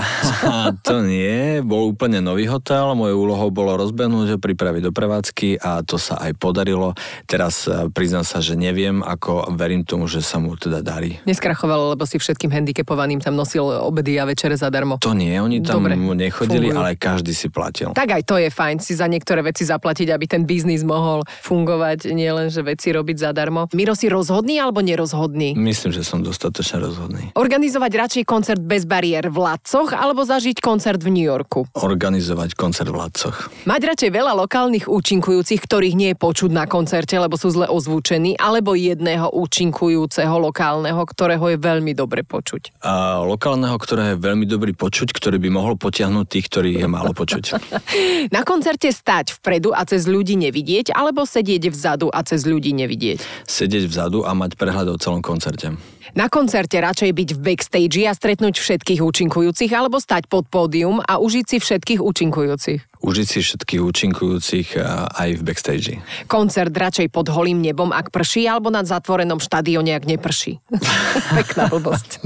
to 0.86 1.02
nie, 1.02 1.58
bol 1.66 1.90
úplne 1.90 2.22
nový 2.22 2.46
hotel, 2.46 2.94
mojou 2.94 3.18
úlohou 3.26 3.50
bolo 3.50 3.74
rozbehnúť, 3.82 4.38
pripraviť 4.38 4.82
do 4.86 4.92
prevádzky 4.94 5.58
a 5.58 5.82
to 5.82 5.98
sa 5.98 6.22
aj 6.22 6.38
podarilo. 6.38 6.94
Teraz 7.26 7.66
e, 7.66 7.90
priznám 7.90 8.22
sa, 8.22 8.38
že 8.38 8.54
neviem, 8.54 9.02
ako 9.02 9.50
verím 9.58 9.82
tomu, 9.82 10.06
že 10.06 10.22
sa 10.22 10.38
mu 10.38 10.54
teda 10.54 10.86
darí. 10.86 11.18
Neskrachovalo, 11.26 11.98
lebo 11.98 12.06
si 12.06 12.22
všetkým 12.22 12.54
handicapovaným 12.54 13.18
tam 13.18 13.34
nosil 13.34 13.66
obedy 13.66 14.22
a 14.22 14.24
večere 14.26 14.54
zadarmo. 14.54 15.02
To 15.02 15.18
nie, 15.18 15.34
oni 15.34 15.66
tam 15.66 15.82
Dobre, 15.82 15.98
nechodili, 15.98 16.70
fungujú. 16.70 16.78
ale 16.78 16.94
každý 16.94 17.34
si 17.34 17.50
platil. 17.50 17.90
Tak 17.90 18.06
aj 18.06 18.22
to 18.22 18.38
je 18.38 18.54
fajn, 18.54 18.78
si 18.78 18.94
za 18.94 19.10
niektoré 19.10 19.42
veci 19.42 19.66
zaplatiť, 19.66 20.14
aby 20.14 20.30
ten 20.30 20.46
biznis 20.46 20.61
mohol 20.84 21.24
fungovať, 21.42 22.12
nielen, 22.12 22.52
že 22.52 22.62
veci 22.62 22.92
robiť 22.92 23.16
zadarmo. 23.30 23.68
Miro 23.74 23.96
si 23.96 24.06
rozhodný 24.06 24.60
alebo 24.62 24.84
nerozhodný? 24.84 25.58
Myslím, 25.58 25.90
že 25.90 26.06
som 26.06 26.20
dostatočne 26.20 26.82
rozhodný. 26.82 27.22
Organizovať 27.34 27.92
radšej 27.92 28.24
koncert 28.28 28.62
bez 28.62 28.86
bariér 28.86 29.32
v 29.32 29.38
Lacoch 29.42 29.90
alebo 29.96 30.22
zažiť 30.22 30.62
koncert 30.62 31.02
v 31.02 31.10
New 31.10 31.26
Yorku? 31.26 31.66
Organizovať 31.74 32.54
koncert 32.54 32.92
v 32.92 32.96
Ladcoch. 32.98 33.50
Mať 33.64 33.82
radšej 33.94 34.10
veľa 34.12 34.32
lokálnych 34.36 34.86
účinkujúcich, 34.86 35.60
ktorých 35.62 35.94
nie 35.96 36.10
je 36.12 36.16
počuť 36.18 36.50
na 36.52 36.68
koncerte, 36.68 37.16
lebo 37.16 37.34
sú 37.40 37.50
zle 37.50 37.66
ozvučení, 37.66 38.36
alebo 38.36 38.76
jedného 38.76 39.32
účinkujúceho 39.32 40.36
lokálneho, 40.38 41.00
ktorého 41.02 41.56
je 41.56 41.58
veľmi 41.58 41.92
dobre 41.96 42.22
počuť. 42.22 42.84
A 42.84 43.24
lokálneho, 43.24 43.74
ktoré 43.80 44.14
je 44.14 44.16
veľmi 44.20 44.44
dobrý 44.44 44.76
počuť, 44.76 45.14
ktorý 45.16 45.40
by 45.40 45.48
mohol 45.50 45.74
potiahnuť 45.80 46.26
tých, 46.28 46.46
ktorých 46.52 46.76
je 46.84 46.88
málo 46.88 47.12
počuť. 47.16 47.44
Na 48.36 48.42
koncerte 48.44 48.92
stať 48.92 49.38
vpredu 49.40 49.72
a 49.72 49.82
cez 49.88 50.04
ľudí 50.04 50.36
nevidieť, 50.52 50.92
alebo 50.92 51.24
sedieť 51.24 51.72
vzadu 51.72 52.12
a 52.12 52.20
cez 52.20 52.44
ľudí 52.44 52.76
nevidieť? 52.76 53.24
Sedieť 53.48 53.88
vzadu 53.88 54.28
a 54.28 54.36
mať 54.36 54.60
prehľad 54.60 54.92
o 54.92 55.00
celom 55.00 55.24
koncerte. 55.24 55.72
Na 56.12 56.28
koncerte 56.28 56.76
radšej 56.76 57.08
byť 57.08 57.28
v 57.32 57.40
backstage 57.40 58.04
a 58.04 58.12
stretnúť 58.12 58.60
všetkých 58.60 59.00
účinkujúcich, 59.00 59.72
alebo 59.72 59.96
stať 59.96 60.28
pod 60.28 60.44
pódium 60.44 61.00
a 61.00 61.16
užiť 61.16 61.44
si 61.48 61.56
všetkých 61.56 62.04
účinkujúcich? 62.04 63.00
Užiť 63.00 63.26
si 63.26 63.38
všetkých 63.40 63.80
účinkujúcich 63.80 64.68
a 64.76 65.08
aj 65.08 65.40
v 65.40 65.42
backstage. 65.42 65.96
Koncert 66.28 66.76
radšej 66.76 67.08
pod 67.08 67.32
holým 67.32 67.64
nebom, 67.64 67.96
ak 67.96 68.12
prší, 68.12 68.44
alebo 68.44 68.68
na 68.68 68.84
zatvorenom 68.84 69.40
štadióne, 69.40 69.96
ak 69.96 70.04
neprší. 70.04 70.60
Pekná 71.40 71.72
blbosť. 71.72 72.20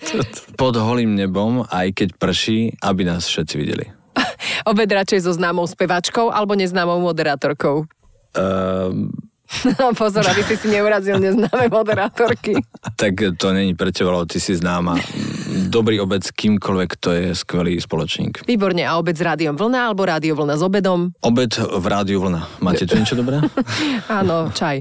Pod 0.60 0.78
holým 0.78 1.18
nebom, 1.18 1.66
aj 1.66 1.98
keď 1.98 2.08
prší, 2.14 2.78
aby 2.78 3.02
nás 3.02 3.26
všetci 3.26 3.54
videli. 3.58 4.01
Obed 4.70 4.90
radšej 4.90 5.26
so 5.26 5.32
známou 5.32 5.66
spevačkou 5.66 6.30
alebo 6.30 6.54
neznámou 6.54 7.00
moderátorkou. 7.00 7.86
Ehm, 8.36 9.12
No 9.80 9.92
pozor, 9.94 10.24
aby 10.28 10.42
si 10.42 10.56
si 10.56 10.68
neurazil 10.68 11.20
neznáme 11.20 11.68
moderátorky. 11.68 12.56
tak 13.00 13.14
to 13.36 13.52
není 13.52 13.74
pre 13.74 13.92
teba, 13.92 14.12
lebo 14.12 14.26
ty 14.26 14.40
si 14.40 14.56
známa. 14.56 14.96
Dobrý 15.68 16.00
obec 16.00 16.24
kýmkoľvek, 16.24 16.90
to 17.00 17.08
je 17.12 17.24
skvelý 17.36 17.76
spoločník. 17.80 18.44
Výborne, 18.48 18.84
a 18.84 18.96
obed 18.96 19.16
s 19.16 19.20
rádiom 19.24 19.56
vlna 19.56 19.92
alebo 19.92 20.08
rádio 20.08 20.36
vlna 20.36 20.56
s 20.56 20.62
obedom? 20.64 21.12
Obed 21.20 21.52
v 21.56 21.86
rádiu 21.88 22.24
vlna. 22.24 22.40
Máte 22.64 22.88
tu 22.88 22.96
niečo 22.96 23.16
dobré? 23.16 23.40
Áno, 24.08 24.48
čaj. 24.52 24.80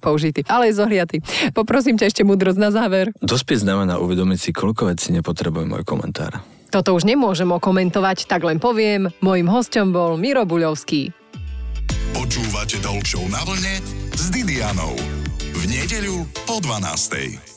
Použitý, 0.00 0.44
ale 0.48 0.72
je 0.72 0.80
zohriatý. 0.80 1.16
Poprosím 1.52 2.00
ťa 2.00 2.08
ešte 2.08 2.22
múdrosť 2.24 2.58
na 2.60 2.70
záver. 2.72 3.12
Dospieť 3.20 3.68
znamená 3.68 4.00
uvedomiť 4.00 4.38
si, 4.40 4.50
koľko 4.52 4.92
vecí 4.92 5.12
nepotrebuje 5.12 5.64
môj 5.68 5.82
komentár. 5.84 6.40
Toto 6.72 6.96
už 6.96 7.04
nemôžem 7.04 7.52
okomentovať, 7.52 8.24
tak 8.24 8.48
len 8.48 8.56
poviem, 8.56 9.12
môjim 9.20 9.44
hostom 9.44 9.92
bol 9.92 10.16
Miro 10.16 10.48
Buľovský. 10.48 11.12
Počúvate 12.16 12.80
Show 13.04 13.28
na 13.28 13.44
vlne 13.44 13.76
s 14.16 14.32
Didianou. 14.32 14.96
V 15.52 15.62
nedeľu 15.68 16.24
po 16.48 16.64
12. 16.64 17.51